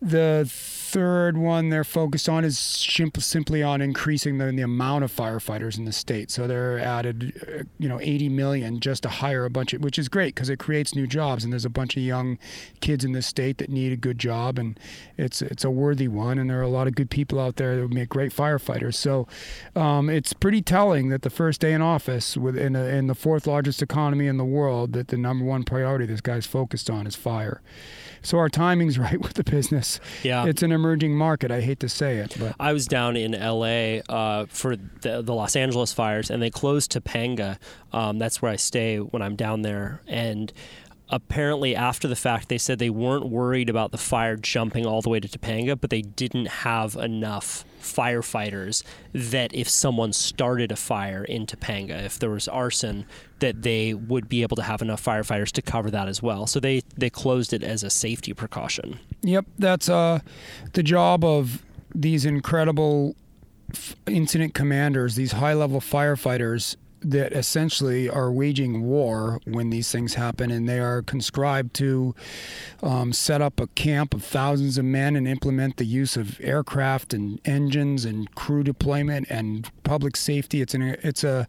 [0.00, 0.50] the
[0.88, 5.76] third one they're focused on is simp- simply on increasing the, the amount of firefighters
[5.76, 6.30] in the state.
[6.30, 9.98] So they're added, uh, you know, 80 million just to hire a bunch of, which
[9.98, 11.44] is great because it creates new jobs.
[11.44, 12.38] And there's a bunch of young
[12.80, 14.80] kids in the state that need a good job, and
[15.18, 16.38] it's it's a worthy one.
[16.38, 18.94] And there are a lot of good people out there that would make great firefighters.
[18.94, 19.28] So
[19.76, 23.46] um, it's pretty telling that the first day in office, within a, in the fourth
[23.46, 27.14] largest economy in the world, that the number one priority this guy's focused on is
[27.14, 27.60] fire.
[28.22, 30.00] So our timing's right with the business.
[30.22, 30.46] Yeah.
[30.46, 31.50] It's an emerging market.
[31.50, 35.34] I hate to say it, but I was down in LA uh, for the, the
[35.34, 37.58] Los Angeles fires, and they closed Topanga.
[37.92, 40.00] Um, that's where I stay when I'm down there.
[40.06, 40.52] And
[41.10, 45.10] apparently, after the fact, they said they weren't worried about the fire jumping all the
[45.10, 51.24] way to Topanga, but they didn't have enough firefighters that if someone started a fire
[51.24, 53.06] in Topanga, if there was arson,
[53.38, 56.46] that they would be able to have enough firefighters to cover that as well.
[56.46, 58.98] So they, they closed it as a safety precaution.
[59.22, 60.20] Yep, that's uh,
[60.74, 61.64] the job of
[61.94, 63.16] these incredible
[63.72, 70.14] f- incident commanders, these high level firefighters that essentially are waging war when these things
[70.14, 72.14] happen, and they are conscribed to
[72.82, 77.14] um, set up a camp of thousands of men and implement the use of aircraft
[77.14, 80.60] and engines and crew deployment and public safety.
[80.60, 81.46] It's an it's a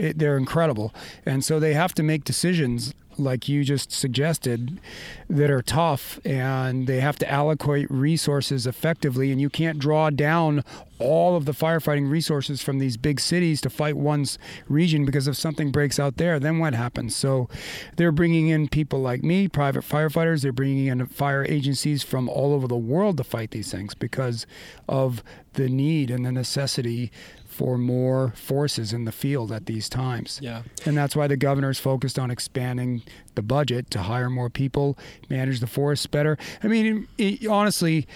[0.00, 0.94] it, they're incredible,
[1.26, 4.80] and so they have to make decisions like you just suggested
[5.28, 10.64] that are tough and they have to allocate resources effectively and you can't draw down
[10.98, 14.38] all of the firefighting resources from these big cities to fight one's
[14.68, 17.14] region because if something breaks out there then what happens?
[17.14, 17.48] So
[17.96, 20.42] they're bringing in people like me private firefighters.
[20.42, 24.46] They're bringing in fire agencies from all over the world to fight these things because
[24.88, 25.22] of
[25.54, 27.10] the need and the necessity
[27.60, 30.40] for more forces in the field at these times.
[30.42, 30.62] Yeah.
[30.86, 33.02] And that's why the governor's focused on expanding
[33.34, 34.96] the budget to hire more people,
[35.28, 36.38] manage the forests better.
[36.62, 38.08] I mean, it, honestly,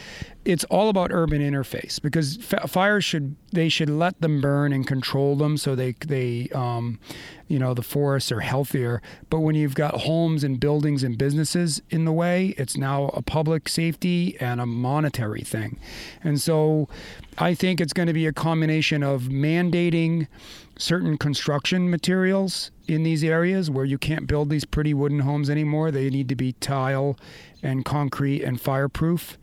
[0.45, 4.86] it's all about urban interface because f- fires should they should let them burn and
[4.86, 6.99] control them so they they um,
[7.49, 9.01] you know the forests are healthier.
[9.30, 13.22] But when you've got homes and buildings and businesses in the way, it's now a
[13.22, 15.78] public safety and a monetary thing.
[16.22, 16.88] And so,
[17.38, 20.26] I think it's going to be a combination of mandating
[20.78, 25.90] certain construction materials in these areas where you can't build these pretty wooden homes anymore.
[25.90, 27.16] They need to be tile
[27.62, 29.38] and concrete and fireproof,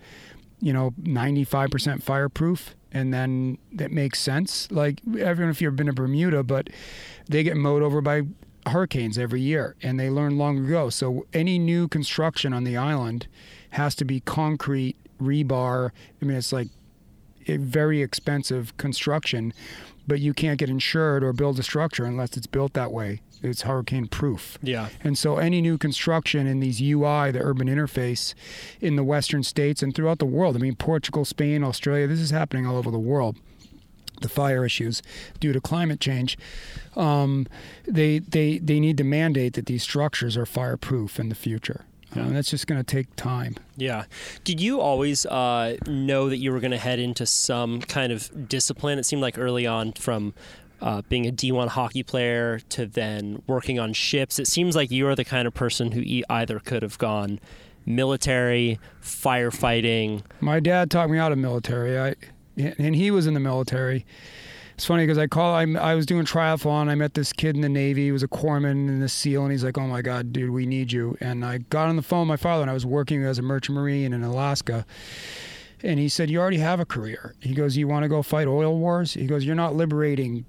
[0.62, 2.76] you know, 95% fireproof.
[2.94, 4.70] And then that makes sense.
[4.72, 6.70] Like, everyone, if you've been to Bermuda, but
[7.28, 8.24] they get mowed over by
[8.68, 10.90] hurricanes every year and they learned long ago.
[10.90, 13.28] So any new construction on the island
[13.72, 15.92] has to be concrete, rebar.
[16.22, 16.68] I mean, it's like
[17.48, 19.54] a very expensive construction,
[20.08, 23.22] but you can't get insured or build a structure unless it's built that way.
[23.44, 24.58] It's hurricane proof.
[24.62, 24.90] Yeah.
[25.04, 28.34] And so any new construction in these UI, the urban interface
[28.80, 32.30] in the western states and throughout the world, I mean, Portugal, Spain, Australia, this is
[32.30, 33.38] happening all over the world.
[34.22, 35.02] The fire issues
[35.40, 36.38] due to climate change,
[36.96, 37.48] um,
[37.88, 41.86] they, they, they need to mandate that these structures are fireproof in the future.
[42.16, 43.56] Uh, that's just going to take time.
[43.78, 44.04] Yeah.
[44.44, 48.50] Did you always uh, know that you were going to head into some kind of
[48.50, 49.00] discipline?
[49.00, 50.34] It seemed like early on from
[50.82, 55.08] uh, being a D1 hockey player to then working on ships, it seems like you
[55.08, 57.40] are the kind of person who either could have gone
[57.86, 60.24] military, firefighting.
[60.40, 62.00] My dad taught me out of military.
[62.00, 62.16] I,
[62.58, 64.06] and he was in the military.
[64.76, 65.54] It's funny because I call.
[65.54, 66.90] I, I was doing triathlon.
[66.90, 68.06] I met this kid in the Navy.
[68.06, 70.66] He was a corpsman in the SEAL, and he's like, "Oh my God, dude, we
[70.66, 73.24] need you." And I got on the phone with my father, and I was working
[73.24, 74.86] as a merchant marine in Alaska.
[75.84, 78.48] And he said, "You already have a career." He goes, "You want to go fight
[78.48, 80.46] oil wars?" He goes, "You're not liberating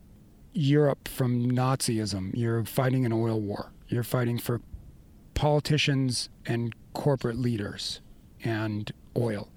[0.52, 2.30] Europe from Nazism.
[2.34, 3.72] You're fighting an oil war.
[3.88, 4.60] You're fighting for
[5.34, 8.00] politicians and corporate leaders
[8.44, 9.48] and oil."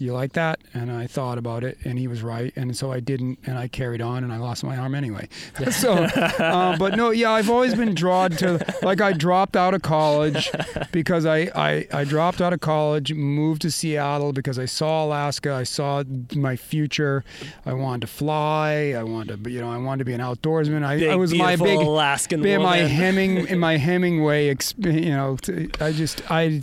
[0.00, 0.60] Do you like that?
[0.72, 2.54] And I thought about it, and he was right.
[2.56, 5.28] And so I didn't, and I carried on, and I lost my arm anyway.
[5.72, 9.82] so, uh, but no, yeah, I've always been drawn to, like, I dropped out of
[9.82, 10.50] college
[10.90, 15.52] because I, I, I dropped out of college, moved to Seattle because I saw Alaska,
[15.52, 16.02] I saw
[16.34, 17.22] my future.
[17.66, 18.94] I wanted to fly.
[18.96, 20.82] I wanted to, you know, I wanted to be an outdoorsman.
[20.82, 22.78] I, Big, I was my big Alaskan be my.
[22.78, 25.36] Heming in my Hemingway, you know,
[25.78, 26.62] I just I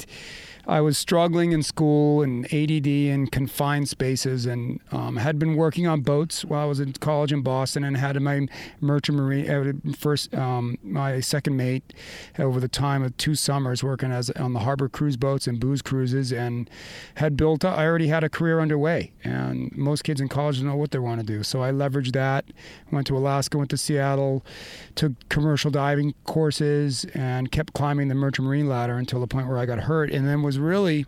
[0.68, 5.88] I was struggling in school and ADD in confined spaces, and um, had been working
[5.88, 8.48] on boats while I was in college in Boston, and had my
[8.82, 11.94] merchant marine uh, first um, my second mate
[12.38, 15.82] over the time of two summers working as on the harbor cruise boats and booze
[15.82, 16.70] cruises, and
[17.16, 17.64] had built.
[17.64, 20.92] Up, I already had a career underway, and most kids in college don't know what
[20.92, 21.44] they want to do.
[21.44, 22.44] So I leveraged that.
[22.92, 24.46] Went to Alaska, went to Seattle,
[24.96, 29.58] took commercial diving courses, and kept climbing the merchant marine ladder until the point where
[29.58, 31.06] I got hurt, and then was really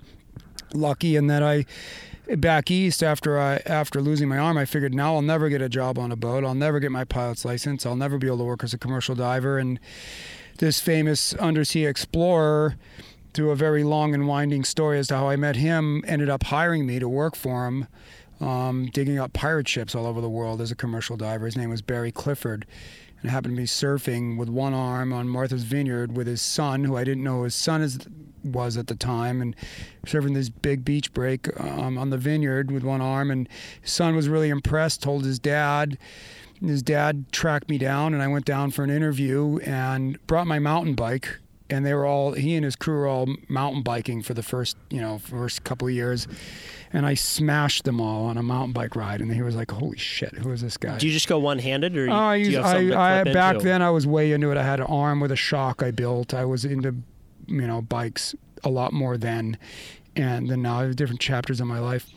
[0.73, 1.65] lucky in that I
[2.35, 5.69] back east after I after losing my arm I figured now I'll never get a
[5.69, 6.43] job on a boat.
[6.43, 7.85] I'll never get my pilot's license.
[7.85, 9.57] I'll never be able to work as a commercial diver.
[9.57, 9.79] And
[10.59, 12.75] this famous undersea explorer
[13.33, 16.43] through a very long and winding story as to how I met him ended up
[16.43, 17.87] hiring me to work for him
[18.41, 21.45] um, digging up pirate ships all over the world as a commercial diver.
[21.45, 22.65] His name was Barry Clifford.
[23.21, 26.95] And happened to be surfing with one arm on Martha's Vineyard with his son, who
[26.95, 27.99] I didn't know his son is,
[28.43, 29.55] was at the time, and
[30.05, 33.31] serving this big beach break um, on the vineyard with one arm.
[33.31, 33.47] And
[33.83, 35.97] son was really impressed, told his dad.
[36.61, 40.59] His dad tracked me down, and I went down for an interview and brought my
[40.59, 41.37] mountain bike.
[41.71, 44.75] And they were all, he and his crew were all mountain biking for the first,
[44.89, 46.27] you know, first couple of years
[46.91, 49.21] and I smashed them all on a mountain bike ride.
[49.21, 51.59] And he was like, "Holy shit, who is this guy?" Do you just go one
[51.59, 53.65] handed, or you, Oh, I used, you I, I back into?
[53.65, 54.57] then I was way into it.
[54.57, 56.33] I had an arm with a shock I built.
[56.33, 56.95] I was into,
[57.49, 59.57] you know, bikes a lot more then,
[60.15, 62.07] and then now I have different chapters in my life.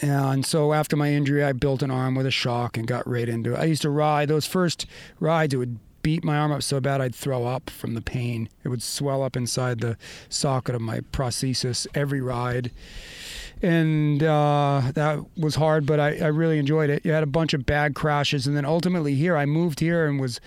[0.00, 3.28] And so after my injury, I built an arm with a shock and got right
[3.28, 3.58] into it.
[3.58, 4.86] I used to ride those first
[5.20, 5.52] rides.
[5.52, 8.48] It would beat my arm up so bad I'd throw up from the pain.
[8.64, 9.96] It would swell up inside the
[10.28, 12.70] socket of my prosthesis every ride
[13.62, 17.06] and uh, that was hard, but I, I really enjoyed it.
[17.06, 20.20] You had a bunch of bad crashes, and then ultimately here, I moved here and
[20.20, 20.40] was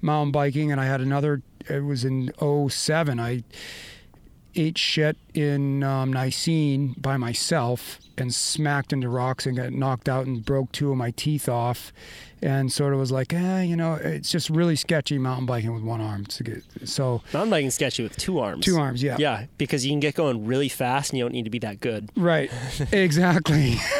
[0.00, 1.42] mountain biking, and I had another.
[1.68, 3.20] It was in 07.
[3.20, 3.42] I
[4.56, 10.26] ate shit in um, Nisene by myself and smacked into rocks and got knocked out
[10.26, 11.92] and broke two of my teeth off,
[12.42, 15.82] and sort of was like, eh, you know, it's just really sketchy mountain biking with
[15.82, 16.26] one arm.
[16.26, 18.64] To get, so Mountain biking sketchy with two arms.
[18.64, 21.44] two arms, yeah, Yeah, because you can get going really fast, and you don't need
[21.44, 22.10] to be that good.
[22.16, 22.50] Right.
[22.92, 23.76] exactly.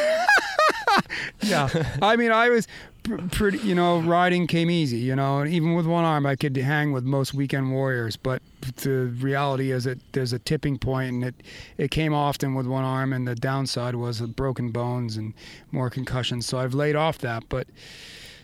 [1.41, 1.69] yeah.
[2.01, 2.67] I mean, I was
[3.03, 6.35] pr- pretty, you know, riding came easy, you know, and even with one arm, I
[6.35, 8.15] could hang with most weekend warriors.
[8.17, 8.41] But
[8.77, 11.35] the reality is that there's a tipping point, and it
[11.77, 15.33] it came often with one arm, and the downside was broken bones and
[15.71, 16.45] more concussions.
[16.45, 17.67] So I've laid off that, but.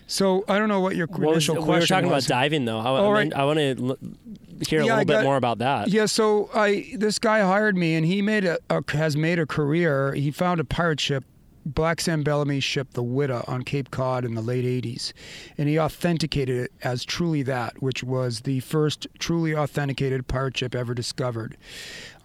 [0.09, 2.25] So I don't know what your What was, initial we were talking was.
[2.27, 2.79] about diving, though.
[2.79, 3.33] I, Oh, I, right.
[3.33, 3.97] I want to l-
[4.65, 5.89] hear a Yeah, I little bit more about that.
[5.89, 9.45] Yeah, so I this guy hired me, and he made a, a has made a
[9.45, 10.13] career.
[10.13, 11.25] He found a pirate ship,
[11.73, 15.13] Black Sam Bellamy's ship, the Whydah, on Cape Cod in the late '80s,
[15.57, 20.73] and he authenticated it as truly that, which was the first truly authenticated pirate ship
[20.73, 21.57] ever discovered.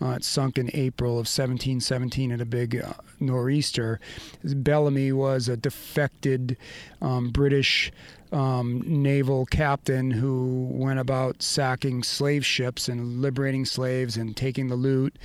[0.01, 4.01] Uh, it sunk in April of 1717 in a big uh, nor'easter.
[4.45, 6.57] Bellamy was a defected
[7.01, 7.93] um, British
[8.33, 14.74] um, naval captain who went about sacking slave ships and liberating slaves and taking the
[14.74, 15.16] loot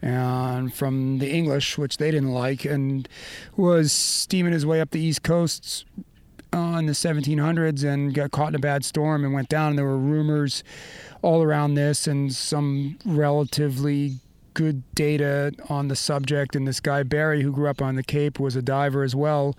[0.00, 3.08] and from the English, which they didn't like, and
[3.56, 5.84] was steaming his way up the east coasts
[6.54, 9.70] uh, in the 1700s and got caught in a bad storm and went down.
[9.70, 10.62] And there were rumors
[11.22, 14.18] all around this and some relatively
[14.54, 16.54] good data on the subject.
[16.54, 19.56] And this guy, Barry, who grew up on the Cape, was a diver as well,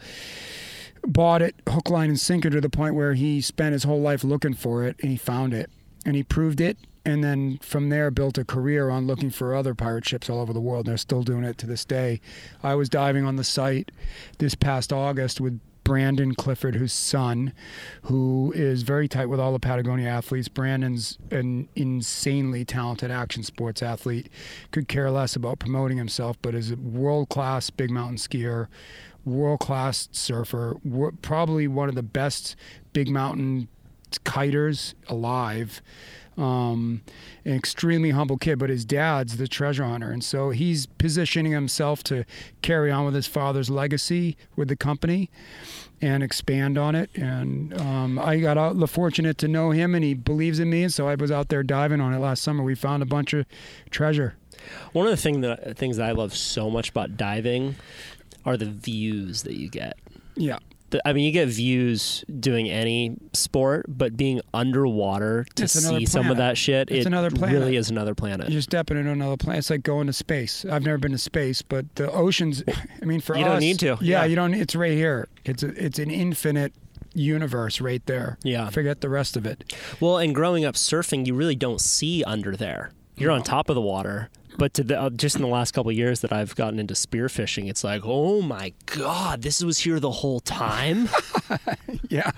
[1.05, 4.23] bought it hook, line, and sinker to the point where he spent his whole life
[4.23, 5.69] looking for it and he found it
[6.05, 6.77] and he proved it.
[7.05, 10.53] And then from there, built a career on looking for other pirate ships all over
[10.53, 10.85] the world.
[10.85, 12.21] And They're still doing it to this day.
[12.61, 13.91] I was diving on the site
[14.37, 17.53] this past August with Brandon Clifford, whose son,
[18.03, 20.47] who is very tight with all the Patagonia athletes.
[20.47, 24.29] Brandon's an insanely talented action sports athlete,
[24.71, 28.67] could care less about promoting himself, but is a world class big mountain skier,
[29.25, 30.75] world class surfer,
[31.21, 32.55] probably one of the best
[32.93, 33.67] big mountain
[34.19, 35.81] kiters alive.
[36.35, 37.03] Um,
[37.45, 42.03] an extremely humble kid, but his dad's the treasure hunter, and so he's positioning himself
[42.05, 42.25] to
[42.63, 45.29] carry on with his father's legacy with the company
[46.01, 47.11] and expand on it.
[47.13, 50.81] And um, I got out, the fortunate to know him, and he believes in me,
[50.81, 52.63] and so I was out there diving on it last summer.
[52.63, 53.45] We found a bunch of
[53.91, 54.33] treasure.
[54.91, 57.75] One of the thing that things that I love so much about diving
[58.45, 59.97] are the views that you get.
[60.35, 60.57] Yeah,
[60.89, 66.05] The, I mean, you get views doing any sport, but being underwater to It's see
[66.05, 67.59] some of that shit, It's it another planet.
[67.59, 68.49] really is another planet.
[68.49, 69.59] you're stepping into another planet.
[69.59, 70.65] It's like going to space.
[70.65, 72.63] I've never been to space, but the oceans.
[73.01, 73.39] I mean, for us.
[73.39, 73.97] You us, don't need to.
[74.01, 74.25] Yeah, Yeah.
[74.25, 74.53] you don't.
[74.55, 75.27] It's right here.
[75.45, 76.73] It's a, it's an infinite
[77.13, 78.37] universe right there.
[78.43, 78.69] Yeah.
[78.71, 79.71] Forget the rest of it.
[79.99, 82.91] Well, and growing up surfing, you really don't see under there.
[83.17, 85.89] You're on top of the water, But to the, uh, just in the last couple
[85.91, 89.99] of years that I've gotten into spearfishing, it's like, oh my god, this was here
[89.99, 91.09] the whole time.
[92.09, 92.29] Yeah.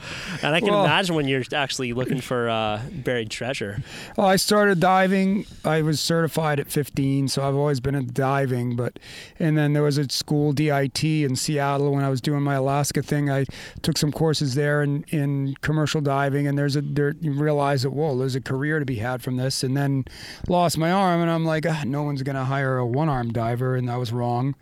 [0.41, 3.81] and I can Well- imagine when you're actually looking for uh, buried treasure.
[4.15, 5.45] Well, I started diving.
[5.65, 8.77] I was certified at 15, so I've always been into diving.
[8.77, 8.99] But
[9.37, 13.01] and then there was a school DIT in Seattle when I was doing my Alaska
[13.01, 13.29] thing.
[13.29, 13.45] I
[13.81, 17.91] took some courses there in, in commercial diving, and there's a there you realize that
[17.91, 19.61] whoa, there's a career to be had from this.
[19.63, 20.05] And then
[20.47, 23.75] lost my arm, and I'm like, ah, no one's gonna hire a one arm diver,
[23.75, 24.55] and I was wrong.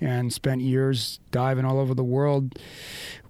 [0.00, 2.58] And spent years diving all over the world.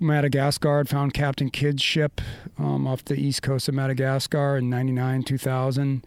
[0.01, 2.19] Madagascar found Captain Kidd's ship
[2.59, 6.03] um, off the east coast of Madagascar in 99, 2000,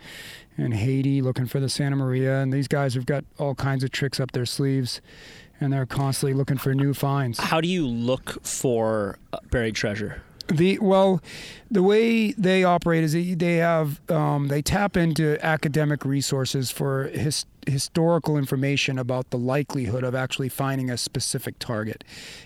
[0.57, 2.41] and Haiti looking for the Santa Maria.
[2.41, 5.01] And these guys have got all kinds of tricks up their sleeves,
[5.61, 7.37] and they're constantly looking for new finds.
[7.37, 10.23] How do you look for uh, buried treasure?
[10.47, 11.21] The well,
[11.71, 17.05] the way they operate is they they have um, they tap into academic resources for
[17.05, 22.03] his, historical information about the likelihood of actually finding a specific target,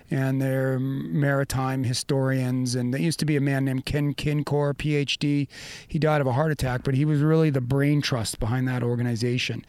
[0.09, 2.73] and they're maritime historians.
[2.73, 5.47] And there used to be a man named Ken Kinkor, PhD.
[5.87, 8.81] He died of a heart attack, but he was really the brain trust behind that
[8.81, 9.65] organization,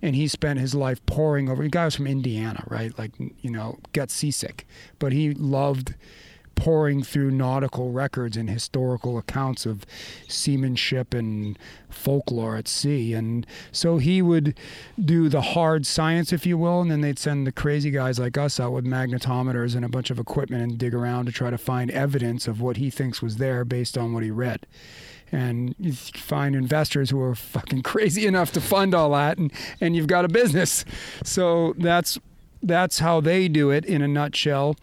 [0.00, 1.62] and he spent his life poring over.
[1.62, 2.96] The guy was from Indiana, right?
[2.98, 4.66] Like you know, got seasick,
[4.98, 5.94] but he loved
[6.54, 9.84] pouring through nautical records and historical accounts of
[10.28, 11.58] seamanship and
[11.90, 13.14] folklore at sea.
[13.14, 14.58] And so he would
[15.02, 18.36] do the hard science, if you will, and then they'd send the crazy guys like
[18.36, 21.58] us out with magnetometers and a bunch of equipment and dig around to try to
[21.58, 24.66] find evidence of what he thinks was there based on what he read.
[25.32, 29.96] And you find investors who are fucking crazy enough to fund all that, and, and
[29.96, 30.84] you've got a business.
[31.24, 32.18] So that's
[32.62, 34.76] that's how they do it in a nutshell.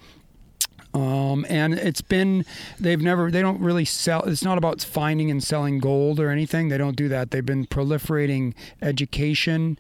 [0.94, 2.46] Um, and it's been
[2.80, 6.70] they've never they don't really sell it's not about finding and selling gold or anything.
[6.70, 7.32] They don't do that.
[7.32, 9.78] They've been proliferating education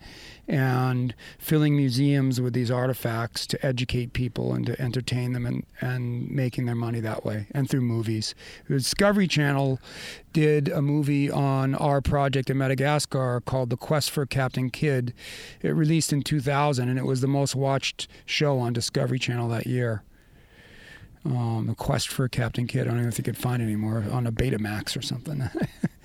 [0.47, 6.29] and filling museums with these artifacts to educate people and to entertain them and, and
[6.29, 8.35] making their money that way and through movies.
[8.67, 9.79] The discovery channel
[10.33, 15.13] did a movie on our project in madagascar called the quest for captain kidd.
[15.61, 19.67] It released in 2000 and it was the most watched show on discovery channel that
[19.67, 20.03] year
[21.25, 22.87] um, the quest for Captain Kidd.
[22.87, 25.49] I don't know if you could find it anymore on a Betamax or something.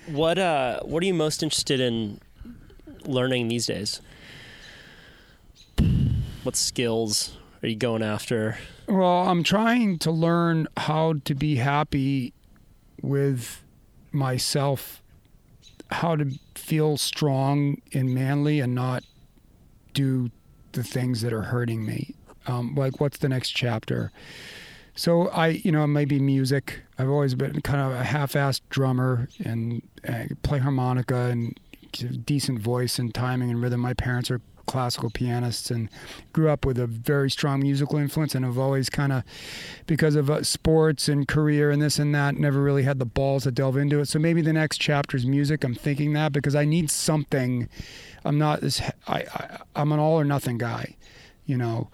[0.07, 2.21] What uh, what are you most interested in
[3.03, 3.99] learning these days?
[6.43, 8.57] What skills are you going after?
[8.87, 12.33] well, I'm trying to learn how to be happy
[13.01, 13.63] with
[14.13, 15.03] myself,
[15.91, 19.03] how to feel strong and manly and not
[19.93, 20.31] do
[20.71, 22.15] the things that are hurting me.
[22.45, 24.13] Um, like, what's the next chapter?
[24.97, 26.81] So I, you know, maybe music.
[26.97, 31.57] I've always been kind of a half-assed drummer and uh, play harmonica and
[32.25, 33.79] decent voice and timing and rhythm.
[33.79, 35.87] My parents are classical pianists and
[36.33, 39.23] grew up with a very strong musical influence and have always kind of,
[39.85, 43.43] because of uh, sports and career and this and that, never really had the balls
[43.43, 44.07] to delve into it.
[44.07, 45.63] So maybe the next chapter is music.
[45.63, 47.69] I'm thinking that because I need something.
[48.25, 48.81] I'm not this.
[49.07, 50.95] I, I I'm an all or nothing guy,
[51.45, 51.89] you know.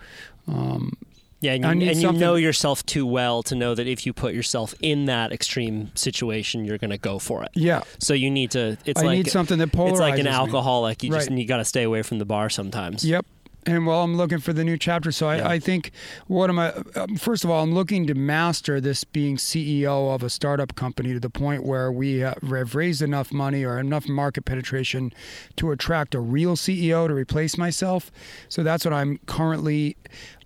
[0.47, 0.97] Um,
[1.43, 4.33] Yeah, and you, and you know yourself too well to know that if you put
[4.33, 7.49] yourself in that extreme situation, you're going to go for it.
[7.53, 7.81] yeah.
[7.99, 8.77] So you need to.
[8.85, 10.31] It's I like need something that polarizes It's like an me.
[10.31, 11.03] alcoholic.
[11.03, 11.37] You just Right.
[11.37, 13.03] you got to stay away from the bar sometimes.
[13.03, 13.25] Yep.
[13.65, 15.09] And well, I'm looking for the new chapter.
[15.13, 15.47] So I, Yeah.
[15.47, 15.91] I think
[16.27, 16.73] what am I?
[16.95, 21.13] Um, first of all, I'm looking to master this being CEO of a startup company
[21.13, 25.13] to the point where we have have raised enough money or enough market penetration
[25.55, 28.11] to attract a real CEO to replace myself.
[28.49, 29.95] So that's what I'm currently.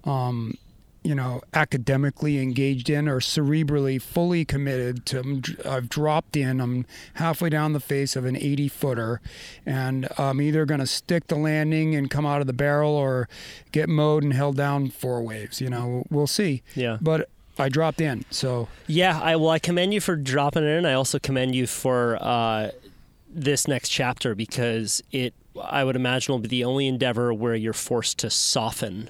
[0.03, 0.57] Um,
[1.07, 5.39] you know, academically engaged in or cerebrally fully committed to.
[5.39, 6.59] Dr- I've dropped in.
[6.59, 9.21] I'm halfway down the face of an 80 footer,
[9.65, 13.29] and I'm either going to stick the landing and come out of the barrel or
[13.71, 15.61] get mowed and held down four waves.
[15.61, 16.61] You know, we'll see.
[16.75, 16.97] Yeah.
[16.99, 20.85] But I dropped in, so Yeah, I well, I commend you for dropping in.
[20.85, 22.71] I also commend you for uh,
[23.29, 25.33] this next chapter because it,
[25.63, 29.09] I would imagine, will be the only endeavor where you're forced to soften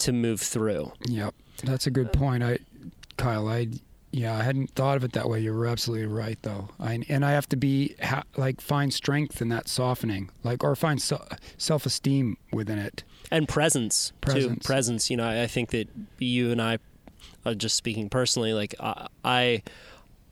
[0.00, 0.92] to move through.
[1.06, 1.34] yep,
[1.64, 2.42] that's a good point.
[2.42, 2.58] I,
[3.16, 3.68] Kyle, I.
[4.12, 5.38] Yeah, I hadn't thought of it that way.
[5.38, 6.70] You're absolutely right, though.
[6.80, 10.74] I, and I have to be ha- like find strength in that softening, like or
[10.74, 11.18] find se-
[11.58, 13.04] self-esteem within it.
[13.30, 14.32] and presence, too.
[14.32, 14.66] Presence.
[14.66, 15.10] Presence.
[15.10, 15.88] You know, I, I think that
[16.18, 16.78] you and I,
[17.46, 19.62] uh, just speaking personally, like I, I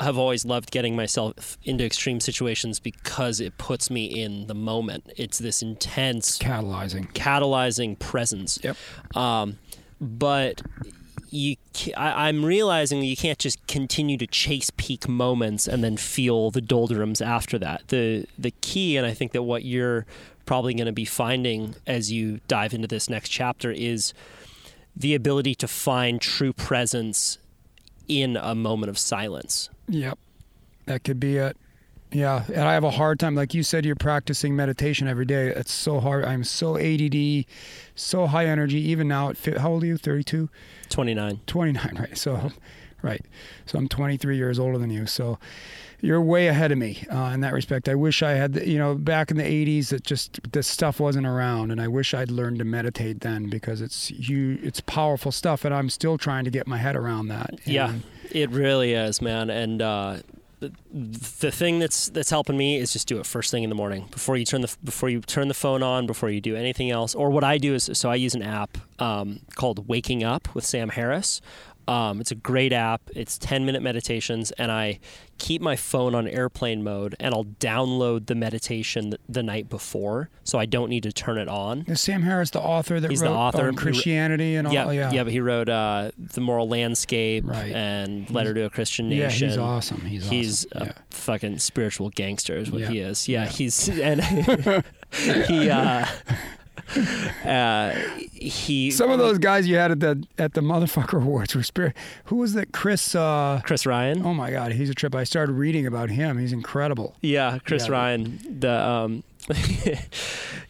[0.00, 5.10] have always loved getting myself into extreme situations because it puts me in the moment.
[5.16, 7.12] It's this intense Catalyzing.
[7.12, 8.58] catalyzing presence.
[8.62, 8.76] Yep.
[9.16, 9.58] Um,
[10.00, 10.62] but
[11.30, 11.56] you
[11.96, 16.60] I, I'm realizing you can't just continue to chase peak moments and then feel the
[16.60, 17.88] doldrums after that.
[17.88, 20.06] The the key, and I think that what you're
[20.46, 24.14] probably going to be finding as you dive into this next chapter is
[24.96, 27.38] the ability to find true presence
[28.08, 29.70] in a moment of silence.
[29.88, 30.18] Yep.
[30.86, 31.56] That could be it.
[32.10, 32.44] Yeah.
[32.46, 33.34] And I have a hard time.
[33.34, 35.48] Like you said, you're practicing meditation every day.
[35.48, 36.24] It's so hard.
[36.24, 37.44] I'm so ADD,
[37.94, 38.78] so high energy.
[38.78, 39.98] Even now, at fi- how old are you?
[39.98, 40.48] 32?
[40.88, 41.40] 29.
[41.46, 42.16] 29, right?
[42.16, 42.50] So,
[43.02, 43.24] right.
[43.66, 45.06] So I'm 23 years older than you.
[45.06, 45.38] So
[46.00, 47.88] you're way ahead of me uh, in that respect.
[47.88, 51.00] I wish I had, the, you know, back in the 80s, that just this stuff
[51.00, 55.32] wasn't around, and I wish I'd learned to meditate then because it's you, it's powerful
[55.32, 57.58] stuff, and I'm still trying to get my head around that.
[57.64, 57.94] Yeah,
[58.30, 59.50] it really is, man.
[59.50, 60.18] And uh,
[60.60, 63.76] the, the thing that's that's helping me is just do it first thing in the
[63.76, 66.90] morning before you turn the before you turn the phone on, before you do anything
[66.90, 67.14] else.
[67.14, 70.64] Or what I do is so I use an app um, called Waking Up with
[70.64, 71.40] Sam Harris.
[71.88, 73.00] Um, it's a great app.
[73.14, 75.00] It's 10 minute meditations, and I
[75.38, 80.30] keep my phone on airplane mode and I'll download the meditation th- the night before
[80.42, 81.86] so I don't need to turn it on.
[81.94, 83.68] Sam Harris the author that He's the wrote author.
[83.68, 84.72] um, Christianity and all?
[84.74, 87.72] yeah, yeah, but he wrote uh, The Moral Landscape Right.
[87.72, 89.44] and Letter to a Christian Nation.
[89.46, 90.00] Yeah, he's awesome.
[90.00, 90.82] He's, He's awesome.
[90.82, 90.92] a yeah.
[91.10, 92.88] fucking spiritual gangster is what Yeah.
[92.90, 93.28] he is.
[93.28, 93.48] Yeah, Yeah.
[93.50, 94.20] he's and
[95.46, 96.04] he uh,
[97.44, 97.94] uh,
[98.32, 101.94] he Some of those guys you had at the at the motherfucker awards were spirit.
[102.26, 102.72] Who was that?
[102.72, 103.14] Chris.
[103.14, 104.24] Uh, Chris Ryan.
[104.24, 105.14] oh my God, he's a trip.
[105.14, 106.38] I started reading about him.
[106.38, 107.14] He's incredible.
[107.20, 107.92] Yeah, Chris Yeah.
[107.92, 108.58] Ryan.
[108.60, 109.22] The um,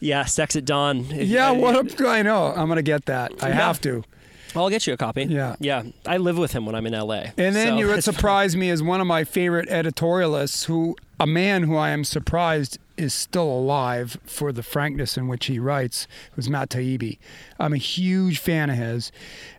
[0.01, 1.05] yeah, Sex at Dawn.
[1.11, 2.01] Yeah, what up?
[2.07, 2.47] I know.
[2.55, 3.33] I'm gonna get that.
[3.43, 3.55] I Yeah.
[3.55, 4.05] have to.
[4.57, 5.25] I'll get you a copy.
[5.25, 5.57] Yeah.
[5.61, 5.83] yeah.
[6.07, 7.27] I live with him when I'm in LA.
[7.37, 11.27] And then so you would surprise me as one of my favorite editorialists, who a
[11.27, 16.07] man who I am surprised is still alive for the frankness in which he writes,
[16.33, 17.19] who's Matt Taibbi.
[17.59, 19.11] I'm a huge fan of his.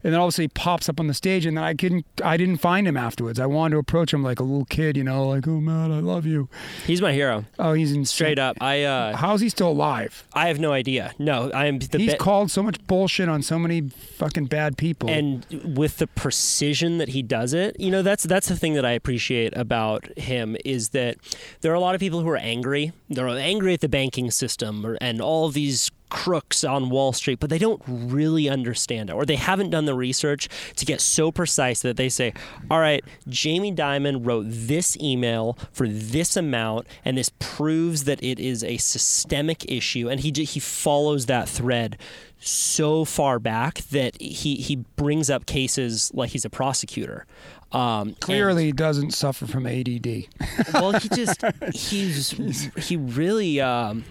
[0.04, 2.58] And then obviously he pops up on the stage and then I couldn't I didn't
[2.58, 3.40] find him afterwards.
[3.40, 6.00] I wanted to approach him like a little kid, you know, like, oh man, I
[6.00, 6.48] love you.
[6.86, 7.46] He's my hero.
[7.58, 8.06] Oh, he's insane.
[8.06, 8.58] Straight up.
[8.62, 10.24] I uh, How's he still alive?
[10.34, 11.14] I have no idea.
[11.20, 14.78] No, I am the He's be- called so much bullshit on so many fucking bad
[14.78, 15.10] people.
[15.10, 18.86] and with the precision that he does it you know that's that's the thing that
[18.86, 21.16] i appreciate about him is that
[21.62, 24.86] there are a lot of people who are angry they're angry at the banking system
[24.86, 29.14] or, and all of these crooks on wall street but they don't really understand it
[29.14, 32.34] or they haven't done the research to get so precise that they say
[32.70, 38.40] all right jamie dimon wrote this email for this amount and this proves that it
[38.40, 41.98] is a systemic issue and he he follows that thread
[42.40, 47.26] so far back that he he brings up cases like he's a prosecutor.
[47.72, 50.26] Um, Clearly he doesn't suffer from ADD.
[50.74, 51.44] well, he just
[51.74, 52.32] he's
[52.78, 54.04] he really um,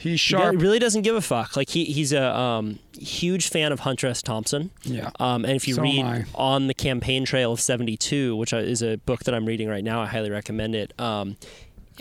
[0.00, 0.52] He's he sharp.
[0.52, 1.56] do- really doesn't give a fuck.
[1.56, 4.22] Like he he's a um, huge fan of Hunter S.
[4.22, 4.70] Thompson.
[4.82, 5.10] Yeah.
[5.20, 8.96] Um, and if you So read on the campaign trail of '72, which is a
[8.96, 10.98] book that I'm reading right now, I highly recommend it.
[10.98, 11.36] Um,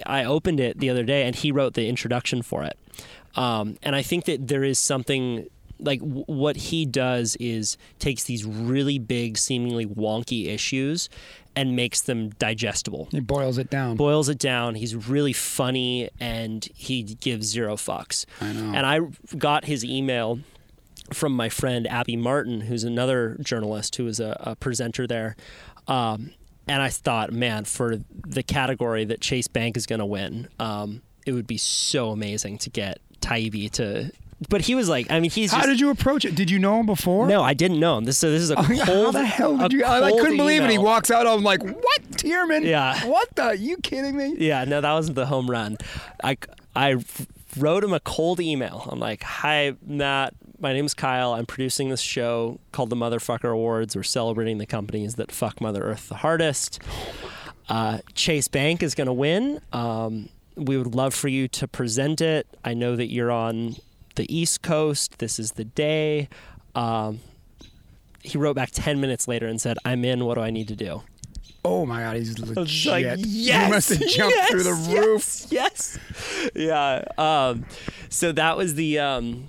[0.05, 2.77] I opened it the other day, and he wrote the introduction for it.
[3.35, 5.47] Um, and I think that there is something
[5.79, 11.09] like w- what he does is takes these really big, seemingly wonky issues
[11.55, 13.95] and makes them digestible He boils it down.
[13.97, 14.75] boils it down.
[14.75, 18.25] He's really funny and he gives zero fucks.
[18.39, 18.73] I know.
[18.75, 18.99] And I
[19.37, 20.39] got his email
[21.13, 25.35] from my friend Abby Martin, who's another journalist who is a, a presenter there.
[25.87, 26.31] Um,
[26.67, 31.01] and I thought, man, for the category that Chase Bank is going to win, um,
[31.25, 34.11] it would be so amazing to get Taibbi to.
[34.47, 35.69] But he was like, I mean, he's How just.
[35.69, 36.33] did you approach it?
[36.33, 37.27] Did you know him before?
[37.27, 38.05] no, I didn't know him.
[38.05, 38.67] This, so this is a cold.
[38.85, 39.83] How the hell did you?
[39.83, 40.69] I, I couldn't believe it.
[40.69, 41.27] He walks out.
[41.27, 42.63] I'm like, what, Thiermann?
[42.63, 43.05] Yeah.
[43.05, 43.57] What the?
[43.57, 44.35] you kidding me?
[44.37, 45.77] Yeah, no, that wasn't the home run.
[46.23, 46.37] I,
[46.73, 47.03] I
[47.57, 48.87] wrote him a cold email.
[48.89, 50.33] I'm like, hi, Matt.
[50.61, 51.33] My name's Kyle.
[51.33, 53.95] I'm producing this show called the Motherfucker Awards.
[53.95, 56.81] We're celebrating the companies that fuck Mother Earth the hardest.
[57.69, 59.61] Uh, Chase Bank is going to win.
[59.71, 62.47] Um, we would love for you to present it.
[62.65, 63.75] I know that you're on
[64.19, 65.19] the East Coast.
[65.19, 66.27] This is the day.
[66.75, 67.21] Um,
[68.21, 70.25] he wrote back 10 minutes later and said, I'm in.
[70.25, 71.03] What do I need to do?
[71.63, 72.85] Oh my god, he's legit.
[72.91, 75.45] like, He must have jumped yes, through the yes, roof.
[75.51, 75.99] Yes.
[76.53, 77.05] Yeah.
[77.17, 77.65] Um,
[78.09, 78.99] so that was the.
[78.99, 79.47] Um,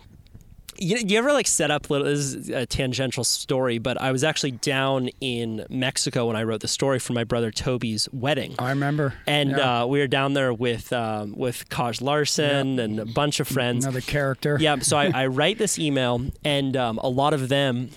[0.81, 2.07] you, you ever like set up little?
[2.07, 6.61] This is a tangential story, but I was actually down in Mexico when I wrote
[6.61, 8.55] the story for my brother Toby's wedding.
[8.59, 9.15] I remember.
[9.27, 9.83] And Yeah.
[9.83, 13.85] uh, we were down there with um, with Kaj Larsen and a bunch of friends.
[13.85, 14.57] another character.
[14.61, 17.91] Yeah, so I, I write this email, and um, a lot of them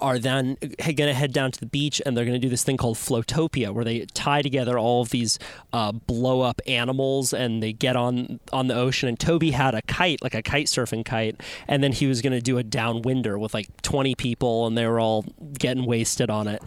[0.00, 2.64] are then going to head down to the beach and they're going to do this
[2.64, 5.38] thing called Flotopia, where they tie together all of these
[5.72, 9.08] uh, blow up animals and they get on on the ocean.
[9.08, 12.32] And Toby had a kite, like a kite surfing kite, and then he was going
[12.32, 15.24] to do a downwinder with like 20 people, and they were all
[15.58, 16.62] getting wasted on it.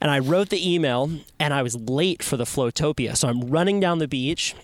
[0.00, 1.10] And I wrote the email,
[1.40, 4.54] and I was late for the Flotopia, so I'm running down the beach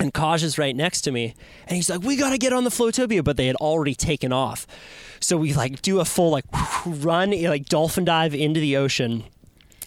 [0.00, 1.34] and Kaj is right next to me,
[1.66, 4.66] and he's like, "We gotta get on the Flotopia," but they had already taken off.
[5.20, 6.46] So we like do a full like
[6.86, 9.24] run, like dolphin dive into the ocean.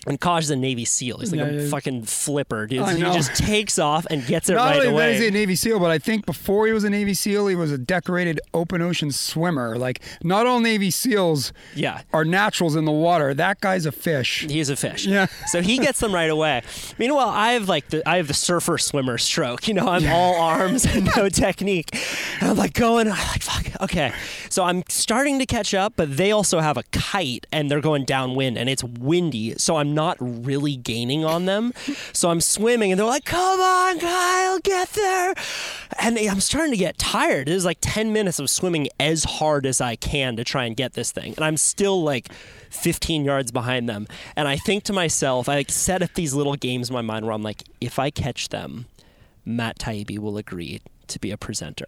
[0.06, 1.20] And Kaj is a Navy SEAL.
[1.20, 1.70] He's like Yeah, a yeah.
[1.70, 2.86] fucking flipper, dude.
[2.86, 5.12] So he just takes off and gets it Not right only away.
[5.12, 7.56] was he a Navy SEAL, but I think before he was a Navy SEAL, he
[7.56, 9.78] was a decorated open ocean swimmer.
[9.78, 12.02] Like, not all Navy SEAls yeah.
[12.12, 13.34] are naturals in the water.
[13.34, 14.46] That guy's a fish.
[14.50, 15.06] He's a fish.
[15.06, 15.28] Yeah.
[15.48, 16.64] So he gets them right away.
[16.98, 19.68] Meanwhile, I have like the I have the surfer swimmer stroke.
[19.70, 21.90] You know, I'm all arms and no technique.
[22.42, 23.82] And I'm like going, I'm like fuck.
[23.82, 24.12] Okay.
[24.50, 28.04] So I'm starting to catch up, but they also have a kite and they're going
[28.06, 29.56] downwind and it's windy.
[29.58, 31.74] So I'm not really gaining on them.
[32.12, 35.34] So I'm swimming and they're like, "Come on, Kyle, get there."
[36.00, 37.48] And I'm starting to get tired.
[37.50, 40.76] It was like 10 minutes of swimming as hard as I can to try and
[40.76, 41.34] get this thing.
[41.36, 42.32] And I'm still like
[42.70, 44.08] 15 yards behind them.
[44.36, 47.26] And I think to myself, I like set up these little games in my mind
[47.26, 48.88] where I'm like, if I catch them,
[49.46, 51.86] Matt Taibbi will agree to be a presenter.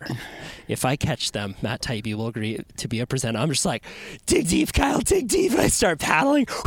[0.68, 3.40] If I catch them, Matt Taibbi will agree to be a presenter.
[3.40, 3.84] I'm just like,
[4.26, 5.52] dig deep, Kyle, dig deep.
[5.52, 6.48] And I start paddling.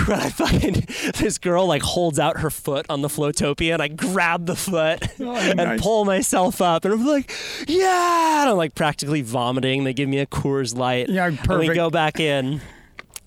[0.00, 0.86] And I fucking,
[1.18, 5.06] this girl like holds out her foot on the Flotopia and I grab the foot
[5.20, 5.80] oh, and nice.
[5.80, 6.84] pull myself up.
[6.84, 7.30] And I'm like,
[7.68, 8.40] yeah.
[8.42, 9.84] And I'm like practically vomiting.
[9.84, 11.08] They give me a Coors Light.
[11.08, 12.60] Yeah, And we go back in.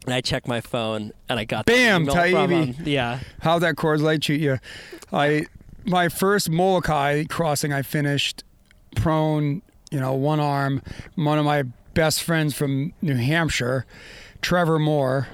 [0.06, 2.86] And I check my phone and I got the Bam, Taibbi.
[2.86, 3.20] Yeah.
[3.40, 4.60] How'd that Coors Light treat you?
[5.14, 5.46] I
[5.86, 8.44] my first Molokai crossing, I finished
[8.96, 9.62] prone,
[9.92, 10.82] you know, one arm.
[11.16, 13.86] One of my best friends from New Hampshire,
[14.42, 15.28] Trevor Moore,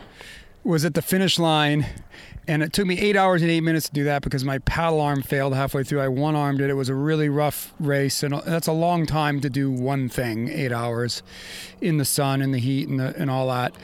[0.63, 1.85] was at the finish line.
[2.47, 5.01] And it took me eight hours and eight minutes to do that because my paddle
[5.01, 6.01] arm failed halfway through.
[6.01, 6.69] I one armed it.
[6.71, 10.49] It was a really rough race, and that's a long time to do one thing,
[10.49, 11.21] eight hours
[11.79, 13.75] in the sun and the heat and, the, and all that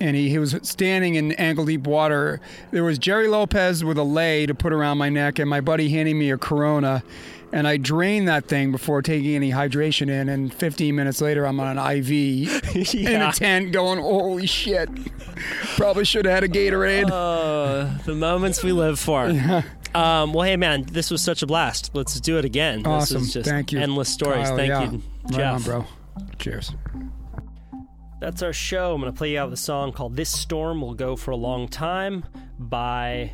[0.00, 2.40] and he, he was standing in ankle deep water.
[2.70, 5.88] There was Gerry Lopez with a lei to put around my neck, and my buddy
[5.90, 7.02] handing me a Corona.
[7.54, 10.30] And I drained that thing before taking any hydration in.
[10.30, 12.10] And 15 minutes later, I'm on an IV
[12.94, 14.88] in a tent going, holy shit.
[15.76, 17.10] Probably should have had a Gatorade.
[17.12, 19.30] Uh, the moments we live for.
[19.94, 21.90] Um, well, hey, man, this was such a blast.
[21.92, 22.86] Let's do it again.
[22.86, 23.18] awesome.
[23.18, 23.78] This is just Thank you.
[23.78, 24.48] endless stories.
[24.48, 24.90] Kyle, Thank yeah.
[24.90, 25.54] you, Right Jeff.
[25.56, 25.84] on, bro.
[26.38, 26.72] Cheers.
[28.22, 28.94] That's our show.
[28.94, 31.32] I'm going to play you out with a song called This Storm Will Go for
[31.32, 32.24] a Long Time
[32.56, 33.32] by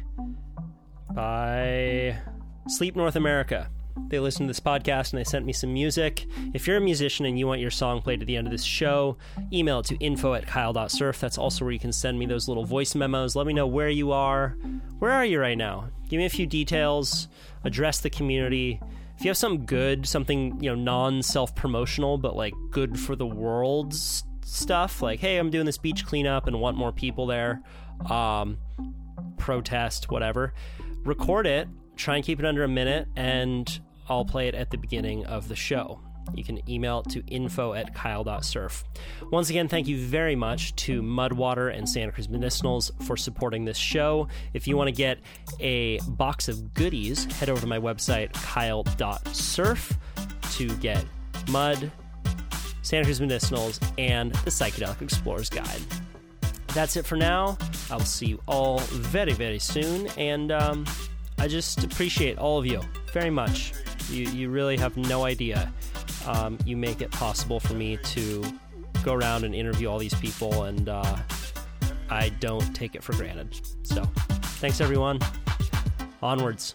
[1.12, 2.16] by
[2.68, 3.68] Sleep North America.
[4.08, 6.24] They listened to this podcast and they sent me some music.
[6.54, 8.64] If you're a musician and you want your song played at the end of this
[8.64, 9.18] show,
[9.52, 11.20] email it to info at kyle.surf.
[11.20, 13.36] That's also where you can send me those little voice memos.
[13.36, 14.56] Let me know where you are.
[15.00, 15.90] Where are you right now?
[16.08, 17.28] Give me a few details,
[17.62, 18.80] address the community.
[19.18, 23.16] If you have something good, something, you know, non self promotional, but like good for
[23.16, 27.26] the world s- stuff, like, hey, I'm doing this beach cleanup and want more people
[27.26, 27.62] there,
[28.10, 28.58] um,
[29.36, 30.54] protest, whatever,
[31.04, 34.78] record it, try and keep it under a minute, and I'll play it at the
[34.78, 36.00] beginning of the show.
[36.34, 38.84] You can email it to info at kyle.surf.
[39.30, 43.78] Once again, thank you very much to Mudwater and Santa Cruz Medicinals for supporting this
[43.78, 44.28] show.
[44.52, 45.18] If you want to get
[45.60, 49.98] a box of goodies, head over to my website, kyle.surf,
[50.52, 51.04] to get
[51.50, 51.90] mud,
[52.82, 55.80] Santa Cruz Medicinals, and the Psychedelic Explorer's Guide.
[56.74, 57.56] That's it for now.
[57.90, 60.06] I will see you all very, very soon.
[60.18, 60.86] And um,
[61.38, 62.80] I just appreciate all of you
[63.12, 63.72] very much.
[64.10, 65.72] You, you really have no idea.
[66.26, 68.44] Um, you make it possible for me to
[69.02, 71.16] go around and interview all these people, and uh,
[72.10, 73.60] I don't take it for granted.
[73.82, 74.04] So,
[74.60, 75.20] thanks everyone.
[76.22, 76.74] Onwards.